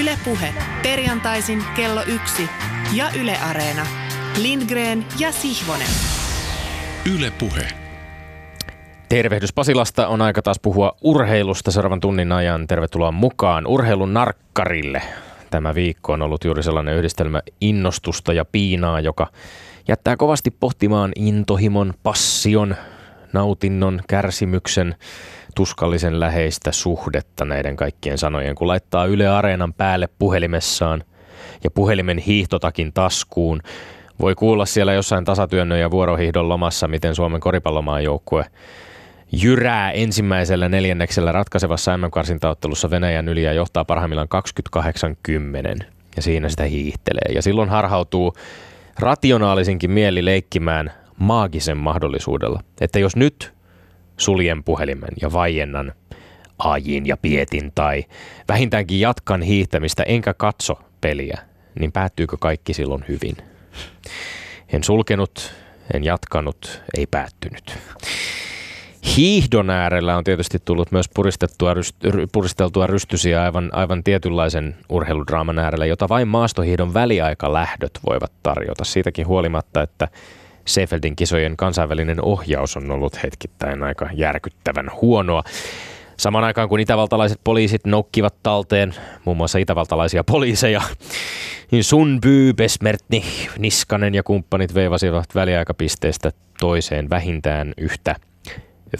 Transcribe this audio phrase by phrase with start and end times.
[0.00, 2.48] Ylepuhe perjantaisin kello yksi
[2.94, 3.86] ja Yle Areena.
[4.42, 5.86] Lindgren ja Sihvonen.
[7.16, 7.68] Ylepuhe.
[9.08, 10.08] Tervehdys Pasilasta.
[10.08, 12.66] On aika taas puhua urheilusta seuraavan tunnin ajan.
[12.66, 15.02] Tervetuloa mukaan urheilun narkkarille.
[15.50, 19.26] Tämä viikko on ollut juuri sellainen yhdistelmä innostusta ja piinaa, joka
[19.88, 22.76] jättää kovasti pohtimaan intohimon, passion,
[23.32, 24.94] nautinnon, kärsimyksen,
[25.54, 31.04] tuskallisen läheistä suhdetta näiden kaikkien sanojen, kun laittaa Yle Areenan päälle puhelimessaan
[31.64, 33.60] ja puhelimen hiihtotakin taskuun.
[34.20, 38.44] Voi kuulla siellä jossain tasatyönnön ja vuorohiihdon lomassa, miten Suomen koripallomaan joukkue
[39.32, 44.28] jyrää ensimmäisellä neljänneksellä ratkaisevassa MM-karsintaottelussa Venäjän yli ja johtaa parhaimmillaan
[45.82, 45.84] 28-10
[46.16, 47.34] ja siinä sitä hiihtelee.
[47.34, 48.34] Ja silloin harhautuu
[48.98, 53.52] rationaalisinkin mieli leikkimään maagisen mahdollisuudella, että jos nyt
[54.20, 55.92] suljen puhelimen ja vaiennan
[56.58, 58.04] ajin ja pietin tai
[58.48, 61.38] vähintäänkin jatkan hiihtämistä enkä katso peliä,
[61.80, 63.36] niin päättyykö kaikki silloin hyvin?
[64.72, 65.54] En sulkenut,
[65.94, 67.78] en jatkanut, ei päättynyt.
[69.16, 71.74] Hiihdon äärellä on tietysti tullut myös puristettua,
[72.32, 78.84] puristeltua rystysiä aivan, aivan tietynlaisen urheiludraaman äärellä, jota vain maastohiihdon väliaikalähdöt voivat tarjota.
[78.84, 80.08] Siitäkin huolimatta, että
[80.74, 85.42] Seefeldin kisojen kansainvälinen ohjaus on ollut hetkittäin aika järkyttävän huonoa.
[86.16, 90.82] Samaan aikaan kun itävaltalaiset poliisit noukkivat talteen muun muassa itävaltalaisia poliiseja,
[91.70, 93.24] niin Sunby, Besmertni,
[93.58, 98.16] Niskanen ja kumppanit veivasivat väliaikapisteestä toiseen vähintään yhtä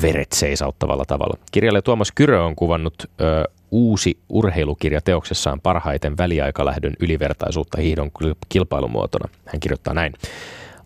[0.03, 1.39] veret seisauttavalla tavalla.
[1.53, 8.11] Kirjailija Tuomas Kyrö on kuvannut ö, uusi urheilukirja teoksessaan parhaiten väliaikalähdön ylivertaisuutta hiihdon
[8.49, 9.29] kilpailumuotona.
[9.45, 10.13] Hän kirjoittaa näin.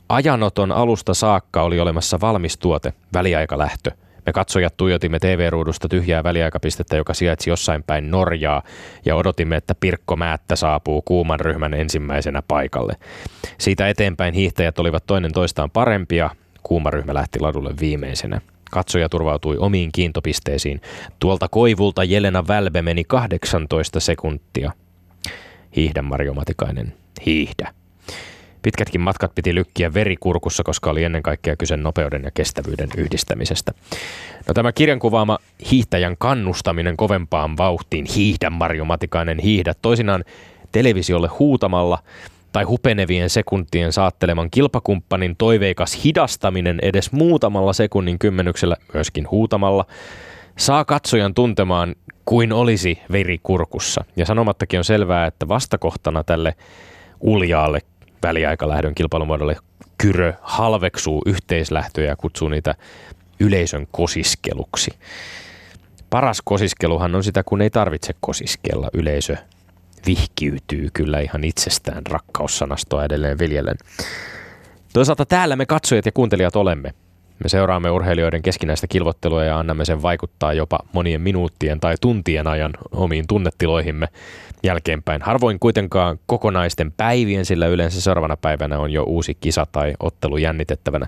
[0.09, 3.91] Ajanoton alusta saakka oli olemassa valmis tuote, väliaikalähtö.
[4.27, 8.63] Me katsojat tuijotimme TV-ruudusta tyhjää väliaikapistettä, joka sijaitsi jossain päin Norjaa,
[9.05, 12.97] ja odotimme, että Pirkko Määttä saapuu kuuman ryhmän ensimmäisenä paikalle.
[13.59, 16.31] Siitä eteenpäin hiihtäjät olivat toinen toistaan parempia,
[16.63, 18.41] kuuma ryhmä lähti ladulle viimeisenä.
[18.70, 20.81] Katsoja turvautui omiin kiintopisteisiin.
[21.19, 24.73] Tuolta koivulta Jelena Välbe meni 18 sekuntia.
[25.77, 26.95] Hiihdä Marjo Matikainen,
[27.27, 27.83] hiihdä.
[28.64, 33.73] Pitkätkin matkat piti lykkiä verikurkussa, koska oli ennen kaikkea kyse nopeuden ja kestävyyden yhdistämisestä.
[34.48, 35.39] No tämä kirjan kuvaama
[35.70, 40.25] hiihtäjän kannustaminen kovempaan vauhtiin, hiihdä Marjo Matikainen, hiihdä, toisinaan
[40.73, 41.98] televisiolle huutamalla
[42.52, 49.86] tai hupenevien sekuntien saatteleman kilpakumppanin toiveikas hidastaminen edes muutamalla sekunnin kymmenyksellä, myöskin huutamalla,
[50.58, 51.95] saa katsojan tuntemaan
[52.25, 54.05] kuin olisi veri kurkussa.
[54.17, 56.55] Ja sanomattakin on selvää, että vastakohtana tälle
[57.20, 57.81] uljaalle
[58.24, 59.57] väliaikalähdön kilpailumuodolle
[59.98, 62.74] Kyrö halveksuu yhteislähtöjä ja kutsuu niitä
[63.40, 64.90] yleisön kosiskeluksi.
[66.11, 68.89] Paras kosiskeluhan on sitä, kun ei tarvitse kosiskella.
[68.92, 69.36] Yleisö
[70.07, 73.77] vihkiytyy kyllä ihan itsestään rakkaussanastoa edelleen viljellen.
[74.92, 76.95] Toisaalta täällä me katsojat ja kuuntelijat olemme.
[77.42, 82.72] Me seuraamme urheilijoiden keskinäistä kilvottelua ja annamme sen vaikuttaa jopa monien minuuttien tai tuntien ajan
[82.92, 84.08] omiin tunnetiloihimme
[84.62, 85.22] jälkeenpäin.
[85.22, 91.06] Harvoin kuitenkaan kokonaisten päivien, sillä yleensä seuraavana päivänä on jo uusi kisa tai ottelu jännitettävänä.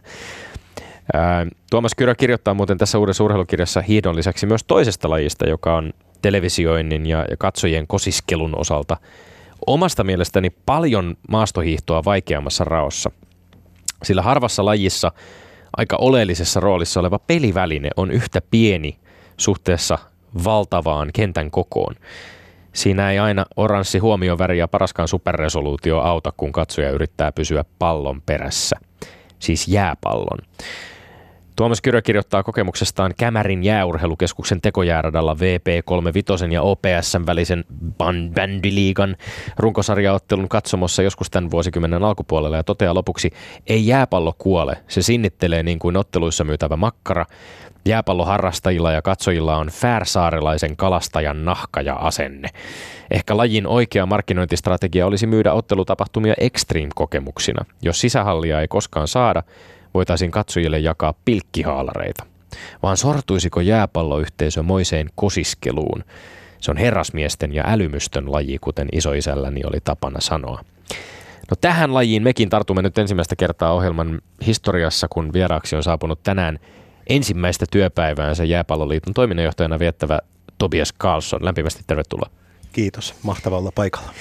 [1.70, 7.06] Tuomas Kyrö kirjoittaa muuten tässä uudessa urheilukirjassa hiidon lisäksi myös toisesta lajista, joka on televisioinnin
[7.06, 8.96] ja, katsojien kosiskelun osalta
[9.66, 13.10] omasta mielestäni paljon maastohiihtoa vaikeammassa raossa.
[14.02, 15.12] Sillä harvassa lajissa
[15.76, 18.98] aika oleellisessa roolissa oleva peliväline on yhtä pieni
[19.36, 19.98] suhteessa
[20.44, 21.94] valtavaan kentän kokoon.
[22.72, 28.76] Siinä ei aina oranssi huomioväri ja paraskaan superresoluutio auta, kun katsoja yrittää pysyä pallon perässä.
[29.38, 30.38] Siis jääpallon.
[31.56, 37.64] Tuomas Kyrö kirjoittaa kokemuksestaan Kämärin jääurheilukeskuksen tekojääradalla VP35 ja OPS välisen
[38.34, 39.16] Bandiliigan
[39.58, 43.30] runkosarjaottelun katsomossa joskus tämän vuosikymmenen alkupuolella ja toteaa lopuksi,
[43.66, 47.26] ei jääpallo kuole, se sinnittelee niin kuin otteluissa myytävä makkara.
[47.84, 52.48] Jääpalloharrastajilla ja katsojilla on Färsaarelaisen kalastajan nahka ja asenne.
[53.10, 57.64] Ehkä lajin oikea markkinointistrategia olisi myydä ottelutapahtumia extreme-kokemuksina.
[57.82, 59.42] Jos sisähallia ei koskaan saada,
[59.96, 62.26] voitaisiin katsojille jakaa pilkkihaalareita.
[62.82, 66.04] Vaan sortuisiko jääpalloyhteisö moiseen kosiskeluun?
[66.60, 70.60] Se on herrasmiesten ja älymystön laji, kuten isoisälläni oli tapana sanoa.
[71.50, 76.58] No tähän lajiin mekin tartumme nyt ensimmäistä kertaa ohjelman historiassa, kun vieraaksi on saapunut tänään
[77.06, 80.18] ensimmäistä työpäiväänsä Jääpalloliiton toiminnanjohtajana viettävä
[80.58, 81.44] Tobias Carlson.
[81.44, 82.30] Lämpimästi tervetuloa.
[82.72, 84.12] Kiitos, mahtavalla paikalla.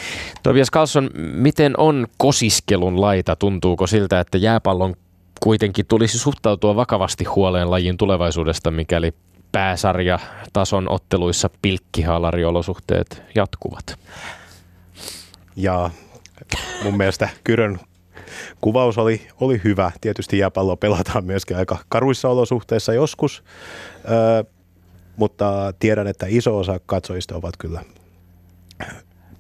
[0.44, 3.36] Tobias Carlson, miten on kosiskelun laita?
[3.36, 4.96] Tuntuuko siltä, että jääpallon
[5.46, 9.14] kuitenkin tulisi suhtautua vakavasti huoleen lajin tulevaisuudesta, mikäli
[9.52, 10.20] pääsarja
[10.54, 14.00] tason otteluissa pilkkihaalariolosuhteet jatkuvat?
[15.56, 15.90] Ja
[16.84, 17.80] mun mielestä Kyrön
[18.62, 19.92] kuvaus oli, oli hyvä.
[20.02, 23.44] Tietysti jääpalloa pelataan myöskin aika karuissa olosuhteissa joskus,
[24.10, 24.44] ö,
[25.16, 27.84] mutta tiedän, että iso osa katsojista ovat kyllä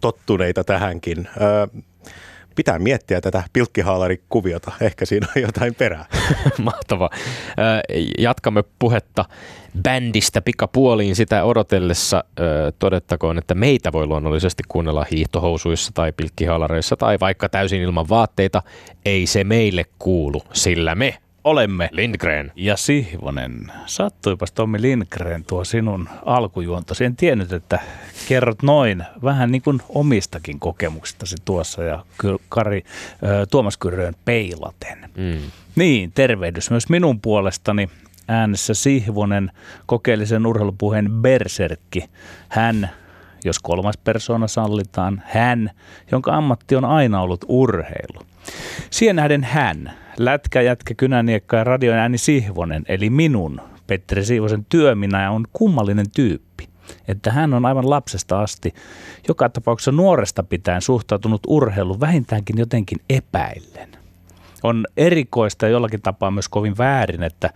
[0.02, 1.28] tottuneita tähänkin.
[1.42, 1.82] Ö,
[2.56, 4.72] pitää miettiä tätä pilkkihaalarikuviota.
[4.82, 6.06] Ehkä siinä on jotain perää.
[6.64, 7.10] Mahtava.
[8.18, 9.26] Jatkamme puhetta
[9.84, 12.24] bändistä pikapuoliin sitä odotellessa.
[12.80, 18.62] Todettakoon, että meitä voi luonnollisesti kuunnella hiihtohousuissa tai pilkkihaalareissa tai vaikka täysin ilman vaatteita.
[19.06, 22.52] Ei se meille kuulu, sillä me olemme Lindgren.
[22.56, 23.72] Ja Sihvonen.
[23.86, 27.06] Sattuipas Tommi Lindgren tuo sinun alkujuontosi.
[27.06, 27.80] En tiennyt, että
[28.28, 32.06] kerrot noin vähän niin kuin omistakin kokemuksistasi tuossa ja
[32.50, 32.84] Kari
[33.52, 35.10] Tuomas Kyrön peilaten.
[35.18, 35.52] Mm.
[35.76, 37.90] Niin, tervehdys myös minun puolestani
[38.28, 39.52] äänessä Sihvonen,
[39.86, 42.04] kokeellisen urheilupuheen Berserkki.
[42.50, 42.90] Hän,
[43.44, 45.72] jos kolmas persona sallitaan, hän,
[46.12, 48.22] jonka ammatti on aina ollut urheilu.
[48.90, 55.32] Siihen nähden hän, lätkä, jätkä, kynäniekka ja radion ääni Sihvonen, eli minun, Petteri Siivosen työminä,
[55.32, 56.70] on kummallinen tyyppi.
[57.08, 58.74] Että hän on aivan lapsesta asti,
[59.28, 63.90] joka tapauksessa nuoresta pitäen suhtautunut urheilu vähintäänkin jotenkin epäillen.
[64.64, 67.50] On erikoista ja jollakin tapaa myös kovin väärin, että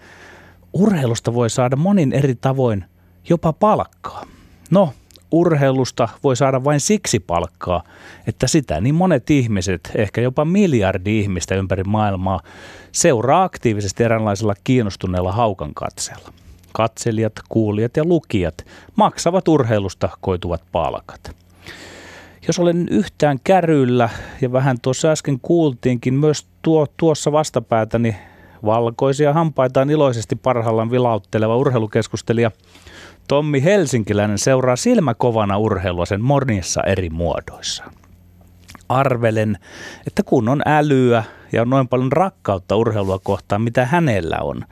[0.73, 2.85] urheilusta voi saada monin eri tavoin
[3.29, 4.25] jopa palkkaa.
[4.71, 4.93] No,
[5.31, 7.83] urheilusta voi saada vain siksi palkkaa,
[8.27, 12.39] että sitä niin monet ihmiset, ehkä jopa miljardi ihmistä ympäri maailmaa,
[12.91, 16.33] seuraa aktiivisesti eräänlaisella kiinnostuneella haukan katseella.
[16.73, 18.65] Katselijat, kuulijat ja lukijat
[18.95, 21.35] maksavat urheilusta koituvat palkat.
[22.47, 24.09] Jos olen yhtään käryllä,
[24.41, 28.15] ja vähän tuossa äsken kuultiinkin, myös tuo, tuossa vastapäätäni
[28.65, 32.51] valkoisia hampaitaan iloisesti parhaillaan vilautteleva urheilukeskustelija
[33.29, 37.83] Tommi Helsinkiläinen seuraa silmäkovana urheilua sen monissa eri muodoissa.
[38.89, 39.57] Arvelen,
[40.07, 44.65] että kun on älyä ja on noin paljon rakkautta urheilua kohtaan, mitä hänellä on,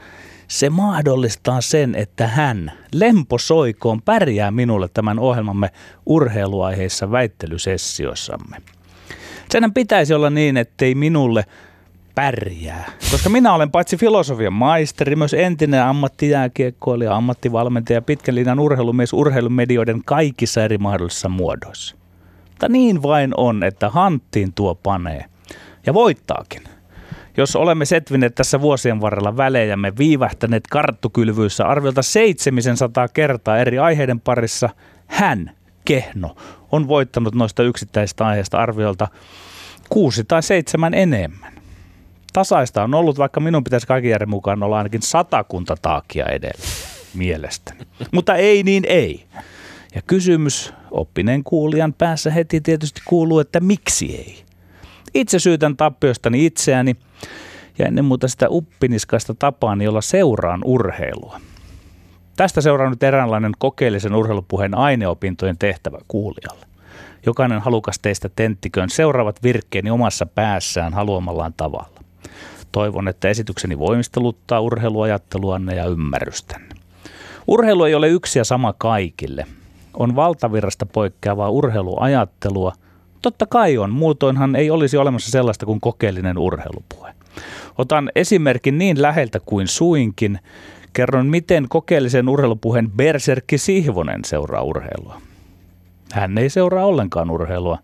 [0.48, 5.70] se mahdollistaa sen, että hän lemposoikoon pärjää minulle tämän ohjelmamme
[6.06, 8.58] urheiluaiheissa väittelysessioissamme.
[9.52, 11.46] Senhän pitäisi olla niin, ettei minulle–
[12.18, 12.86] pärjää.
[13.12, 20.64] Koska minä olen paitsi filosofian maisteri, myös entinen ammattijääkiekkoilija, ammattivalmentaja, pitkän linjan urheilumies urheilumedioiden kaikissa
[20.64, 21.96] eri mahdollisissa muodoissa.
[22.50, 25.26] Mutta niin vain on, että hanttiin tuo panee.
[25.86, 26.62] Ja voittaakin.
[27.38, 34.70] Jos olemme setvineet tässä vuosien varrella välejämme viivähtäneet karttukylvyissä arviolta 700 kertaa eri aiheiden parissa,
[35.08, 35.52] hän,
[35.86, 36.36] Kehno,
[36.72, 39.08] on voittanut noista yksittäisistä aiheista arviolta
[39.90, 41.57] kuusi tai seitsemän enemmän
[42.34, 46.64] tasaista on ollut, vaikka minun pitäisi kaiken järjen mukaan olla ainakin satakunta taakia edellä
[47.14, 47.80] mielestäni.
[48.12, 49.26] Mutta ei niin ei.
[49.96, 54.44] Ja kysymys oppineen kuulijan päässä heti tietysti kuuluu, että miksi ei.
[55.14, 56.96] Itse syytän tappiostani itseäni
[57.80, 61.40] ja ennen muuta sitä uppiniskaista tapaani, jolla seuraan urheilua.
[62.36, 66.66] Tästä seuraa nyt eräänlainen kokeellisen urheilupuheen aineopintojen tehtävä kuulijalle.
[67.26, 71.97] Jokainen halukas teistä tenttiköön seuraavat virkkeeni omassa päässään haluamallaan tavalla.
[72.72, 76.76] Toivon, että esitykseni voimisteluttaa urheiluajatteluanne ja ymmärrystänne.
[77.48, 79.46] Urheilu ei ole yksi ja sama kaikille.
[79.94, 82.74] On valtavirrasta poikkeavaa urheiluajattelua.
[83.22, 87.14] Totta kai on, muutoinhan ei olisi olemassa sellaista kuin kokeellinen urheilupuhe.
[87.78, 90.40] Otan esimerkin niin läheltä kuin suinkin.
[90.94, 95.22] Kerron, miten kokeellisen urheilupuheen Berserkki Sihvonen seuraa urheilua.
[96.12, 97.78] Hän ei seuraa ollenkaan urheilua.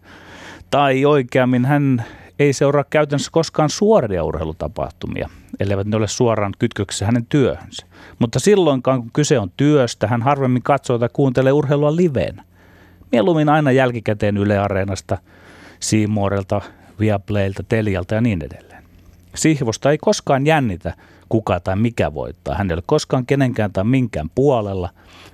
[0.70, 2.06] Tai oikeammin hän
[2.40, 7.86] ei seuraa käytännössä koskaan suoria urheilutapahtumia, elleivät ne ole suoraan kytköksessä hänen työhönsä.
[8.20, 12.42] Mutta silloinkaan, kun kyse on työstä, hän harvemmin katsoo tai kuuntelee urheilua liveen.
[13.12, 15.18] Mieluummin aina jälkikäteen Yle Areenasta,
[15.80, 16.62] Siimorelta,
[17.00, 18.84] Viaplaylta, Telialta ja niin edelleen.
[19.36, 20.94] Sihvosta ei koskaan jännitä,
[21.30, 22.56] kuka tai mikä voittaa.
[22.56, 24.89] Hän ei ole koskaan kenenkään tai minkään puolella.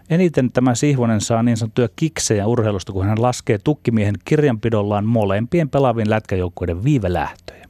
[0.09, 6.09] Eniten tämä Sihvonen saa niin sanottuja kiksejä urheilusta, kun hän laskee tukkimiehen kirjanpidollaan molempien pelaavien
[6.09, 7.65] lätkäjoukkueiden viivelähtöjä.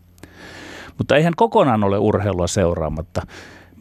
[0.98, 3.22] Mutta ei hän kokonaan ole urheilua seuraamatta.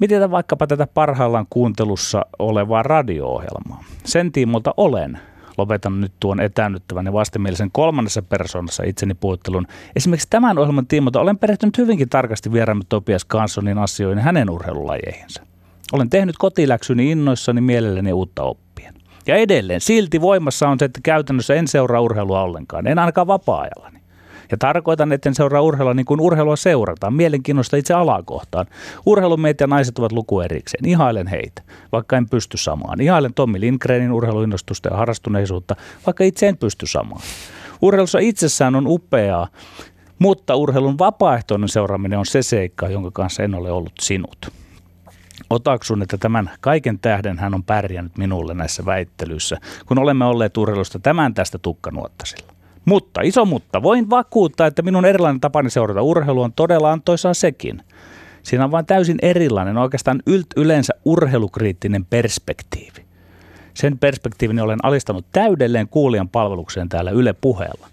[0.00, 3.84] Miten vaikkapa tätä parhaillaan kuuntelussa olevaa radio-ohjelmaa?
[4.04, 5.18] Sen tiimolta olen
[5.58, 9.66] lopetan nyt tuon etäännyttävän ja vastenmielisen kolmannessa persoonassa itseni puhuttelun.
[9.96, 15.42] Esimerkiksi tämän ohjelman tiimoilta olen perehtynyt hyvinkin tarkasti vieraamme Topias Kansonin asioihin hänen urheilulajeihinsa.
[15.92, 18.94] Olen tehnyt kotiläksyni innoissani mielelläni uutta oppien.
[19.26, 23.97] Ja edelleen, silti voimassa on se, että käytännössä en seuraa urheilua ollenkaan, en ainakaan vapaa-ajallani.
[24.50, 28.66] Ja tarkoitan, että en seuraa urheilua niin kuin urheilua seurataan, mielenkiinnosta itse alakohtaan.
[29.06, 30.84] Urheilumiehet ja naiset ovat luku erikseen.
[30.84, 31.62] Ihailen heitä,
[31.92, 33.00] vaikka en pysty samaan.
[33.00, 35.76] Ihailen Tommi Lindgrenin urheiluinnostusta ja harrastuneisuutta,
[36.06, 37.20] vaikka itse en pysty samaan.
[37.82, 39.48] Urheilussa itsessään on upeaa,
[40.18, 44.52] mutta urheilun vapaaehtoinen seuraaminen on se seikka, jonka kanssa en ole ollut sinut.
[45.50, 50.98] Otaksun, että tämän kaiken tähden hän on pärjännyt minulle näissä väittelyissä, kun olemme olleet urheilusta
[50.98, 52.57] tämän tästä tukkanuottasilla.
[52.88, 57.82] Mutta, iso mutta, voin vakuuttaa, että minun erilainen tapani seurata urheilua on todella antoisaa sekin.
[58.42, 63.04] Siinä on vain täysin erilainen, oikeastaan ylt yleensä urheilukriittinen perspektiivi.
[63.74, 67.86] Sen perspektiivin olen alistanut täydelleen kuulijan palvelukseen täällä Yle puheella.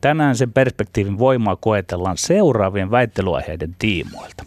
[0.00, 4.44] Tänään sen perspektiivin voimaa koetellaan seuraavien väittelyaiheiden tiimoilta.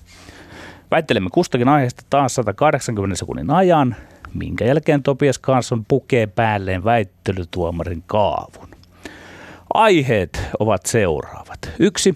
[0.91, 3.95] Väittelemme kustakin aiheesta taas 180 sekunnin ajan,
[4.33, 8.72] minkä jälkeen Topias Kansson pukee päälleen väittelytuomarin kaavun.
[9.73, 11.59] Aiheet ovat seuraavat.
[11.79, 12.15] Yksi.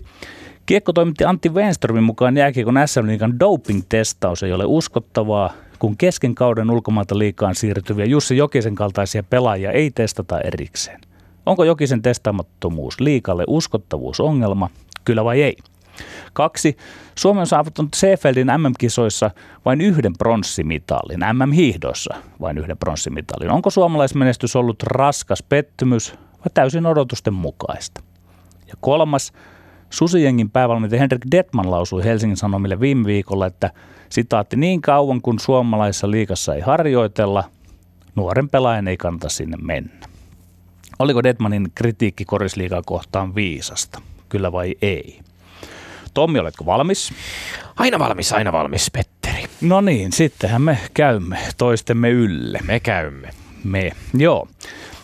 [0.65, 7.17] Kiekkotoimitti Antti Wenströmin mukaan jääkiekon SM Liigan doping-testaus ei ole uskottavaa, kun kesken kauden ulkomailta
[7.17, 11.01] liikaan siirtyviä Jussi Jokisen kaltaisia pelaajia ei testata erikseen.
[11.45, 14.69] Onko Jokisen testaamattomuus liikalle uskottavuusongelma,
[15.05, 15.57] kyllä vai ei?
[16.33, 16.77] Kaksi.
[17.15, 19.31] Suomi on saavuttanut Seefeldin MM-kisoissa
[19.65, 23.51] vain yhden pronssimitalin, MM-hiihdoissa vain yhden pronssimitalin.
[23.51, 26.15] Onko suomalaismenestys ollut raskas pettymys
[26.47, 28.01] vai täysin odotusten mukaista?
[28.67, 29.33] Ja kolmas.
[29.89, 33.71] Susijengin päävalmentaja Henrik Detman lausui Helsingin Sanomille viime viikolla, että
[34.09, 37.43] sitaatti niin kauan kuin suomalaisessa liikassa ei harjoitella,
[38.15, 40.07] nuoren pelaajan ei kannata sinne mennä.
[40.99, 44.01] Oliko Detmanin kritiikki korisliigaa kohtaan viisasta?
[44.29, 45.19] Kyllä vai ei?
[46.13, 47.13] Tommi, oletko valmis?
[47.75, 49.43] Aina valmis, aina valmis, Petteri.
[49.61, 52.59] No niin, sittenhän me käymme toistemme ylle.
[52.63, 53.29] Me käymme.
[53.63, 54.47] Me, joo.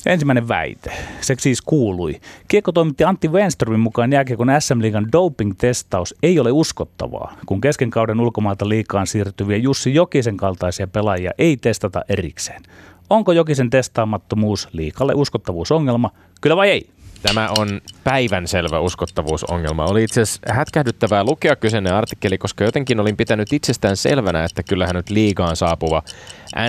[0.06, 0.92] Ensimmäinen väite.
[1.22, 2.20] Se siis kuului.
[2.48, 8.70] Kiekkotoimitti Antti Wenströmin mukaan jääkiekon SM Liigan doping-testaus ei ole uskottavaa, kun kesken kauden ulkomailta
[8.70, 12.62] liikaan siirtyviä Jussi Jokisen kaltaisia pelaajia ei testata erikseen.
[13.10, 16.10] Onko Jokisen testaamattomuus liikalle uskottavuusongelma?
[16.42, 16.90] Kyllä vai ei?
[17.24, 19.86] Tämä on päivänselvä uskottavuusongelma.
[19.86, 24.96] Oli itse asiassa hätkähdyttävää lukea kyseinen artikkeli, koska jotenkin olin pitänyt itsestään selvänä, että kyllähän
[24.96, 26.04] nyt liigaan saapuva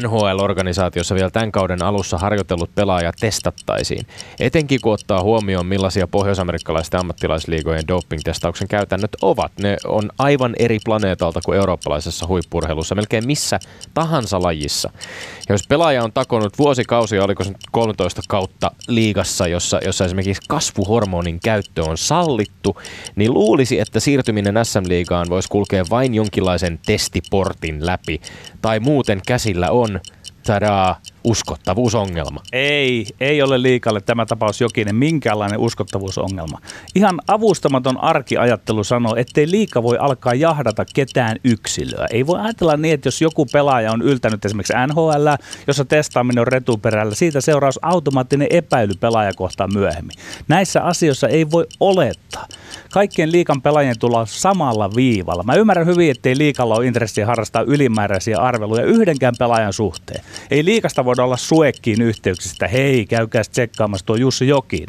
[0.02, 4.06] NHL-organisaatiossa vielä tämän kauden alussa harjoitellut pelaaja testattaisiin.
[4.40, 9.52] Etenkin kun ottaa huomioon, millaisia pohjoisamerikkalaisten ammattilaisliigojen doping-testauksen käytännöt ovat.
[9.58, 13.58] Ne on aivan eri planeetalta kuin eurooppalaisessa huippurheilussa, melkein missä
[13.94, 14.90] tahansa lajissa.
[15.48, 21.40] Ja jos pelaaja on takonut vuosikausia, oliko se 13 kautta liigassa, jossa, jossa esimerkiksi kasvuhormonin
[21.40, 22.80] käyttö on sallittu,
[23.16, 28.20] niin luulisi, että siirtyminen SM-liigaan voisi kulkea vain jonkinlaisen testiportin läpi.
[28.62, 30.00] Tai muuten käsillä on,
[30.46, 32.40] tadaa, uskottavuusongelma.
[32.52, 36.58] Ei, ei ole liikalle tämä tapaus jokinen minkäänlainen uskottavuusongelma.
[36.94, 42.06] Ihan avustamaton arkiajattelu sanoo, ettei liika voi alkaa jahdata ketään yksilöä.
[42.10, 45.28] Ei voi ajatella niin, että jos joku pelaaja on yltänyt esimerkiksi NHL,
[45.66, 50.16] jossa testaaminen on retuperällä, siitä seuraus automaattinen epäily pelaajakohtaan myöhemmin.
[50.48, 52.48] Näissä asioissa ei voi olettaa.
[52.92, 55.42] Kaikkien liikan pelaajien tulla samalla viivalla.
[55.42, 60.24] Mä ymmärrän hyvin, ettei liikalla ole intressiä harrastaa ylimääräisiä arveluja yhdenkään pelaajan suhteen.
[60.50, 64.86] Ei liikasta voida olla suekkiin yhteyksistä, hei, käykää tsekkaamassa tuo Jussi Jokin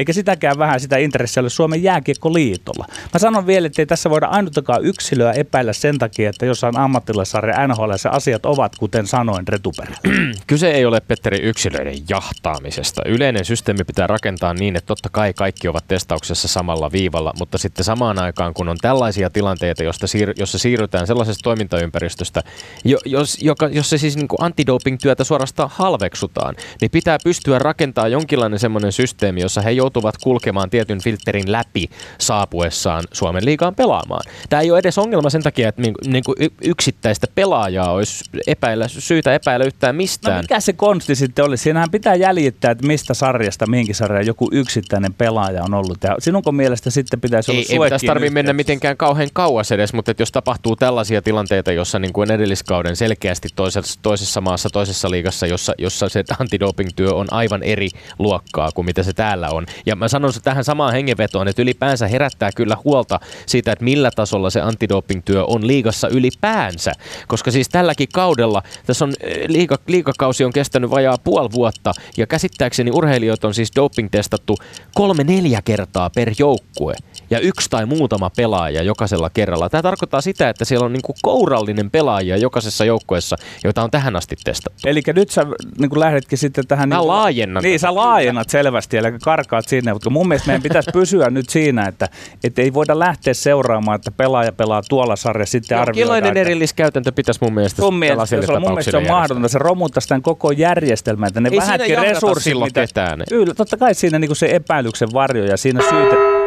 [0.00, 2.86] eikä sitäkään vähän sitä intressiä ole Suomen jääkiekkoliitolla.
[3.12, 7.66] Mä sanon vielä, että ei tässä voida ainuttakaan yksilöä epäillä sen takia, että jossain ammattilaisarja
[7.66, 9.98] NHL asiat ovat, kuten sanoin, retuperällä.
[10.46, 13.02] Kyse ei ole, Petteri, yksilöiden jahtaamisesta.
[13.06, 17.84] Yleinen systeemi pitää rakentaa niin, että totta kai kaikki ovat testauksessa samalla viivalla, mutta sitten
[17.84, 22.42] samaan aikaan, kun on tällaisia tilanteita, josta siir- jossa siirrytään sellaisesta toimintaympäristöstä,
[22.84, 28.92] jo, jos, joka, jossa siis niin antidoping-työtä suorastaan halveksutaan, niin pitää pystyä rakentamaan jonkinlainen semmoinen
[28.92, 29.89] systeemi, jossa he joutuvat
[30.22, 34.22] kulkemaan tietyn filterin läpi saapuessaan Suomen liigaan pelaamaan.
[34.48, 39.34] Tämä ei ole edes ongelma sen takia, että niin kuin yksittäistä pelaajaa olisi epäillä, syytä
[39.34, 40.36] epäillä yhtään mistään.
[40.36, 41.56] No mikä se konsti sitten oli?
[41.56, 45.98] Siinähän pitää jäljittää, että mistä sarjasta, mihinkin sarjaan joku yksittäinen pelaaja on ollut.
[46.02, 49.92] Ja sinunko mielestä sitten pitäisi olla Ei, ei pitäisi tarvitse mennä mitenkään kauhean kauas edes,
[49.92, 55.46] mutta jos tapahtuu tällaisia tilanteita, jossa niin kuin edelliskauden selkeästi toisessa, toisessa maassa, toisessa liigassa,
[55.46, 60.08] jossa, jossa se antidoping-työ on aivan eri luokkaa kuin mitä se täällä on, ja mä
[60.08, 64.60] sanon se tähän samaan hengenvetoon, että ylipäänsä herättää kyllä huolta siitä, että millä tasolla se
[64.60, 66.92] antidoping-työ on liigassa ylipäänsä.
[67.28, 72.26] Koska siis tälläkin kaudella, tässä on eh, liiga, liigakausi on kestänyt vajaa puoli vuotta, ja
[72.26, 74.56] käsittääkseni urheilijoita on siis doping-testattu
[74.94, 76.94] kolme-neljä kertaa per joukkue.
[77.30, 79.68] Ja yksi tai muutama pelaaja jokaisella kerralla.
[79.68, 84.16] Tämä tarkoittaa sitä, että siellä on niin kuin kourallinen pelaajia jokaisessa joukkueessa, joita on tähän
[84.16, 84.80] asti testattu.
[84.88, 85.46] Eli nyt sä
[85.78, 86.88] niin kuin lähdetkin sitten tähän...
[86.88, 90.90] Mä niin, laajennan Niin, sä laajennat selvästi, eli karkaat sinne, mutta mun mielestä meidän pitäisi
[91.00, 92.08] pysyä nyt siinä, että,
[92.44, 95.98] että ei voida lähteä seuraamaan, että pelaaja pelaa tuolla sarjassa, sitten arvioidaan.
[95.98, 99.48] Jonkinlainen että- erilliskäytäntö pitäisi mun mielestä Mun mielestä, jos on, mun mielestä se on mahdotonta,
[99.48, 103.22] se romuttaisi tämän koko järjestelmän, että ne Ei vähätkin resurssit, mitä, ketään.
[103.28, 106.39] Kyllä, totta kai siinä niin se epäilyksen varjo ja siinä syytä.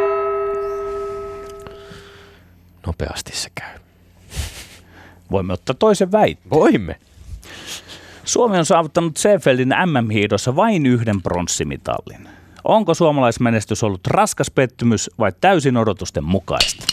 [2.86, 3.80] Nopeasti se käy.
[5.32, 6.50] voimme ottaa toisen väitteen.
[6.50, 7.00] Voimme.
[8.24, 12.30] Suomi on saavuttanut Seefeldin MM-hiidossa vain yhden pronssimitallin.
[12.64, 16.86] Onko suomalaismenestys ollut raskas pettymys vai täysin odotusten mukaista?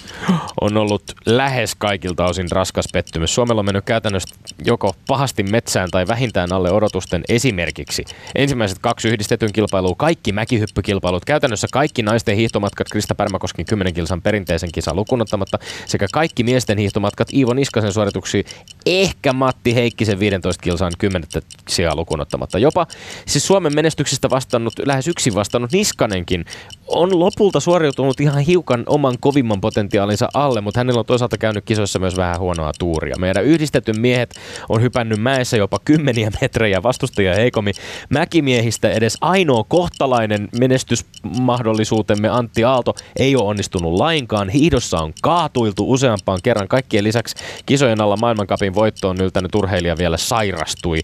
[0.61, 3.35] on ollut lähes kaikilta osin raskas pettymys.
[3.35, 4.35] Suomella on mennyt käytännössä
[4.65, 8.05] joko pahasti metsään tai vähintään alle odotusten esimerkiksi.
[8.35, 14.73] Ensimmäiset kaksi yhdistetyn kilpailua, kaikki mäkihyppykilpailut, käytännössä kaikki naisten hiihtomatkat Krista Pärmäkoskin 10 kilsan perinteisen
[14.73, 18.45] kisan lukunottamatta sekä kaikki miesten hiihtomatkat Iivo Niskasen suorituksiin,
[18.87, 21.29] ehkä Matti Heikkisen 15 kilsan 10
[21.69, 22.59] sijaa lukunottamatta.
[22.59, 22.87] Jopa
[23.27, 26.45] siis Suomen menestyksestä vastannut, lähes yksin vastannut Niskanenkin
[26.89, 31.99] on lopulta suoriutunut ihan hiukan oman kovimman potentiaalinsa alle, mutta hänellä on toisaalta käynyt kisoissa
[31.99, 33.17] myös vähän huonoa tuuria.
[33.19, 34.35] Meidän yhdistetyn miehet
[34.69, 37.75] on hypännyt mäessä jopa kymmeniä metrejä vastustajia heikommin.
[38.11, 44.49] Mäkimiehistä edes ainoa kohtalainen menestysmahdollisuutemme Antti Aalto ei ole onnistunut lainkaan.
[44.49, 46.69] Hiihdossa on kaatuiltu useampaan kerran.
[46.69, 47.37] Kaikkien lisäksi
[47.67, 50.99] kisojen alla maailmankapin voittoon yltänyt urheilija vielä sairastui.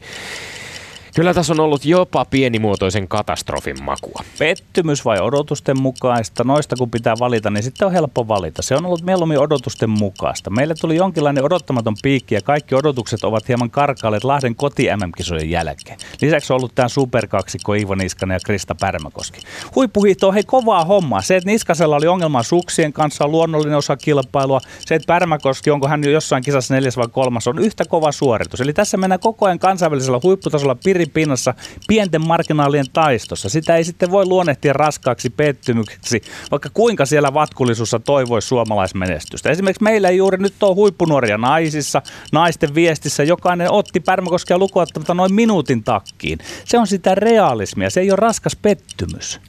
[1.16, 4.20] Kyllä tässä on ollut jopa pienimuotoisen katastrofin makua.
[4.38, 6.44] Pettymys vai odotusten mukaista?
[6.44, 8.62] Noista kun pitää valita, niin sitten on helppo valita.
[8.62, 10.50] Se on ollut mieluummin odotusten mukaista.
[10.50, 15.98] Meille tuli jonkinlainen odottamaton piikki ja kaikki odotukset ovat hieman karkailleet Lahden koti MM-kisojen jälkeen.
[16.20, 19.40] Lisäksi on ollut tämä superkaksikko Iivo Niskanen ja Krista Pärmäkoski.
[19.74, 21.22] Huippuhiihto on hei kovaa hommaa.
[21.22, 24.60] Se, että Niskasella oli ongelmaa suksien kanssa, on luonnollinen osa kilpailua.
[24.86, 28.60] Se, että Pärmäkoski, onko hän jo jossain kisassa neljäs vai kolmas, on yhtä kova suoritus.
[28.60, 30.74] Eli tässä mennään koko ajan kansainvälisellä huipputasolla
[31.10, 31.54] piripinnassa
[31.88, 33.48] pienten marginaalien taistossa.
[33.48, 39.50] Sitä ei sitten voi luonnehtia raskaaksi pettymykseksi, vaikka kuinka siellä vatkullisuussa toivoisi suomalaismenestystä.
[39.50, 43.22] Esimerkiksi meillä ei juuri nyt ole huippunuoria naisissa, naisten viestissä.
[43.22, 46.38] Jokainen otti Pärmäkoskia lukuottamatta noin minuutin takkiin.
[46.64, 49.40] Se on sitä realismia, se ei ole raskas pettymys.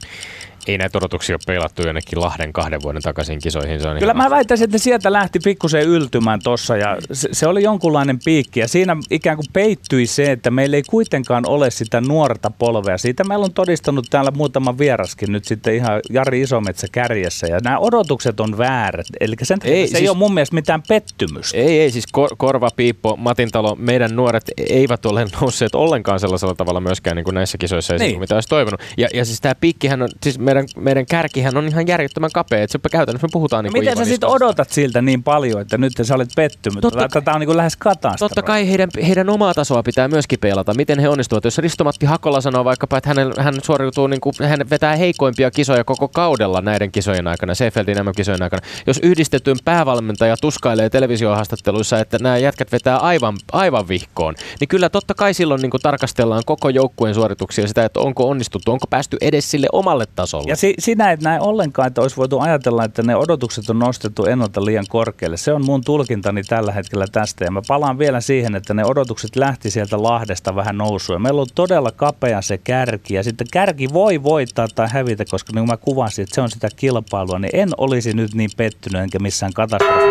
[0.68, 3.80] Ei näitä odotuksia ole peilattu jonnekin Lahden kahden vuoden takaisin kisoihin.
[3.80, 7.62] Se on Kyllä mä väittäisin, että sieltä lähti pikkusen yltymään tossa ja se, se oli
[7.62, 12.50] jonkunlainen piikki ja siinä ikään kuin peittyi se, että meillä ei kuitenkaan ole sitä nuorta
[12.58, 12.98] polvea.
[12.98, 17.78] Siitä meillä on todistanut täällä muutama vieraskin nyt sitten ihan Jari Isometsä kärjessä ja nämä
[17.78, 19.06] odotukset on väärät.
[19.20, 21.58] Eli sen takia Ei, se siis- ei ole mun mielestä mitään pettymystä.
[21.58, 26.80] Ei, ei, siis Kor- Korva, Piippo, Matintalo, meidän nuoret eivät ole nousseet ollenkaan sellaisella tavalla
[26.80, 28.12] myöskään niin kuin näissä kisoissa esiin, Niin.
[28.12, 28.20] niin.
[28.20, 28.80] mitä olisi toivonut.
[28.96, 32.72] Ja, ja siis tämä piikkihän on, siis meidän, meidän kärkihän on ihan järjettömän kapea, että
[32.72, 36.14] se käytännössä me puhutaan niin Miten sä sitten odotat siltä niin paljon, että nyt sä
[36.14, 36.80] olet pettynyt?
[36.80, 38.18] Totta Tätä on niin kuin lähes katastrofi.
[38.18, 41.44] Totta kai heidän, heidän omaa tasoa pitää myöskin peilata, miten he onnistuvat.
[41.44, 45.84] Jos Risto-Matti Hakola sanoo vaikkapa, että hän, hän suoriutuu, niin kuin, hän vetää heikoimpia kisoja
[45.84, 48.62] koko kaudella näiden kisojen aikana, Seefeldin nämä kisojen aikana.
[48.86, 55.14] Jos yhdistetyn päävalmentaja tuskailee televisiohaastatteluissa, että nämä jätkät vetää aivan, aivan vihkoon, niin kyllä totta
[55.14, 59.50] kai silloin niin kuin tarkastellaan koko joukkueen suorituksia sitä, että onko onnistuttu, onko päästy edes
[59.50, 60.47] sille omalle tasolle.
[60.48, 64.24] Ja si- sinä et näe ollenkaan, että olisi voitu ajatella, että ne odotukset on nostettu
[64.24, 65.36] ennalta liian korkealle.
[65.36, 67.44] Se on mun tulkintani tällä hetkellä tästä.
[67.44, 71.14] Ja mä palaan vielä siihen, että ne odotukset lähti sieltä Lahdesta vähän nousuun.
[71.14, 73.14] Ja meillä on todella kapea se kärki.
[73.14, 76.50] Ja sitten kärki voi voittaa tai hävitä, koska niin kuin mä kuvasin, että se on
[76.50, 77.38] sitä kilpailua.
[77.38, 80.08] Niin en olisi nyt niin pettynyt enkä missään katastrofi.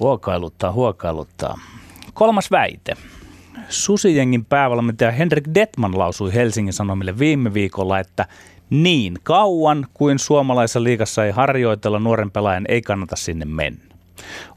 [0.00, 1.58] Huokailuttaa, huokailuttaa.
[2.14, 2.96] Kolmas väite.
[3.70, 8.26] Susijengin päävalmentaja Henrik Detman lausui Helsingin Sanomille viime viikolla, että
[8.70, 13.94] niin kauan kuin suomalaisessa liigassa ei harjoitella nuoren pelaajan, ei kannata sinne mennä.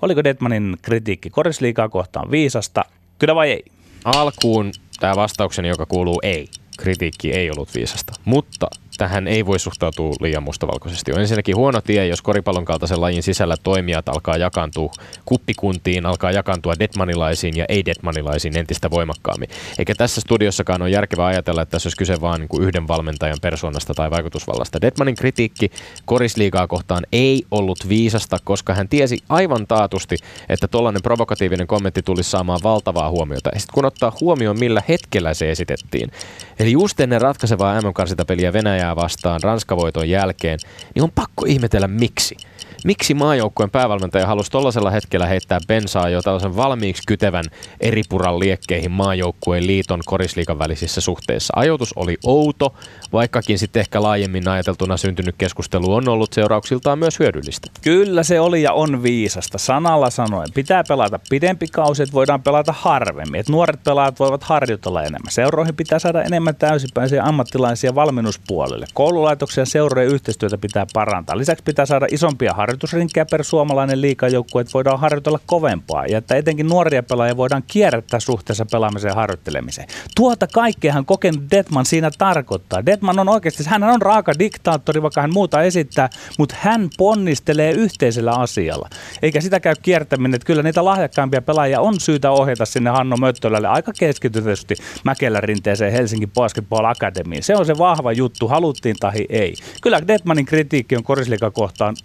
[0.02, 2.86] Oliko Detmanin kritiikki korisliikaa kohtaan viisasta?
[3.20, 3.64] Kyllä vai ei?
[4.06, 6.48] Alkuun tämä vastaukseni, joka kuuluu ei.
[6.78, 11.12] Kritiikki ei ollut viisasta, mutta tähän ei voi suhtautua liian mustavalkoisesti.
[11.14, 14.92] On ensinnäkin huono tie, jos koripallon kaltaisen lajin sisällä toimijat alkaa jakaantua
[15.26, 19.50] kuppikuntiin, alkaa jakaantua detmanilaisiin ja ei-detmanilaisiin entistä voimakkaammin.
[19.80, 23.38] Eikä tässä studiossakaan ole järkevää ajatella, että tässä olisi kyse vain niin kuin yhden valmentajan
[23.42, 24.82] persoonasta tai vaikutusvallasta.
[24.82, 25.72] Detmanin kritiikki
[26.06, 30.16] korisliigaa kohtaan ei ollut viisasta, koska hän tiesi aivan taatusti,
[30.50, 33.50] että tuollainen provokatiivinen kommentti tulisi saamaan valtavaa huomiota.
[33.54, 36.12] Ja sitten kun ottaa huomioon, millä hetkellä se esitettiin,
[36.60, 38.54] eli just ennen ratkaisevaa MM-karsintapeliä
[38.84, 40.60] Venäjää vastaan Ranskavoiton jälkeen,
[40.96, 42.38] niin on pakko ihmetellä miksi.
[42.84, 47.46] Miksi maajoukkueen päävalmentaja halusi tuollaisella hetkellä heittää bensaa jo tällaisen valmiiksi kytevän
[47.80, 51.54] eripuran liekkeihin maajoukkueen liiton korisliikan välisissä suhteissa.
[51.56, 52.74] Ajoitus oli outo,
[53.14, 57.68] vaikkakin sitten ehkä laajemmin ajateltuna syntynyt keskustelu on ollut seurauksiltaan myös hyödyllistä.
[57.82, 59.58] Kyllä se oli ja on viisasta.
[59.58, 60.48] Sanalla sanoen.
[60.54, 63.40] Pitää pelata pidempi kausi, että voidaan pelata harvemmin.
[63.40, 65.32] Et nuoret pelaajat voivat harjoitella enemmän.
[65.32, 68.86] Seuroihin pitää saada enemmän täysipäisiä ammattilaisia valmennuspuolelle.
[68.94, 71.38] Koululaitoksia ja seurojen yhteistyötä pitää parantaa.
[71.38, 76.06] Lisäksi pitää saada isompia harjoitusrinkkejä per suomalainen liikajoukkue, että voidaan harjoitella kovempaa.
[76.06, 79.88] Ja että etenkin nuoria pelaajia voidaan kierrättää suhteessa pelaamiseen ja harjoittelemiseen.
[80.16, 82.86] Tuota kaikkeahan kokenut Detman siinä tarkoittaa.
[82.86, 88.32] Detman on oikeasti, hän on raaka diktaattori, vaikka hän muuta esittää, mutta hän ponnistelee yhteisellä
[88.32, 88.90] asialla.
[89.22, 93.68] Eikä sitä käy kiertäminen, että kyllä niitä lahjakkaimpia pelaajia on syytä ohjata sinne Hanno Möttölälle
[93.68, 97.44] aika keskitytysti Mäkelän rinteeseen Helsingin Basketball Academyin.
[97.44, 99.54] Se on se vahva juttu, haluttiin tai ei.
[99.82, 101.96] Kyllä Detmanin kritiikki on korisliikan kohtaan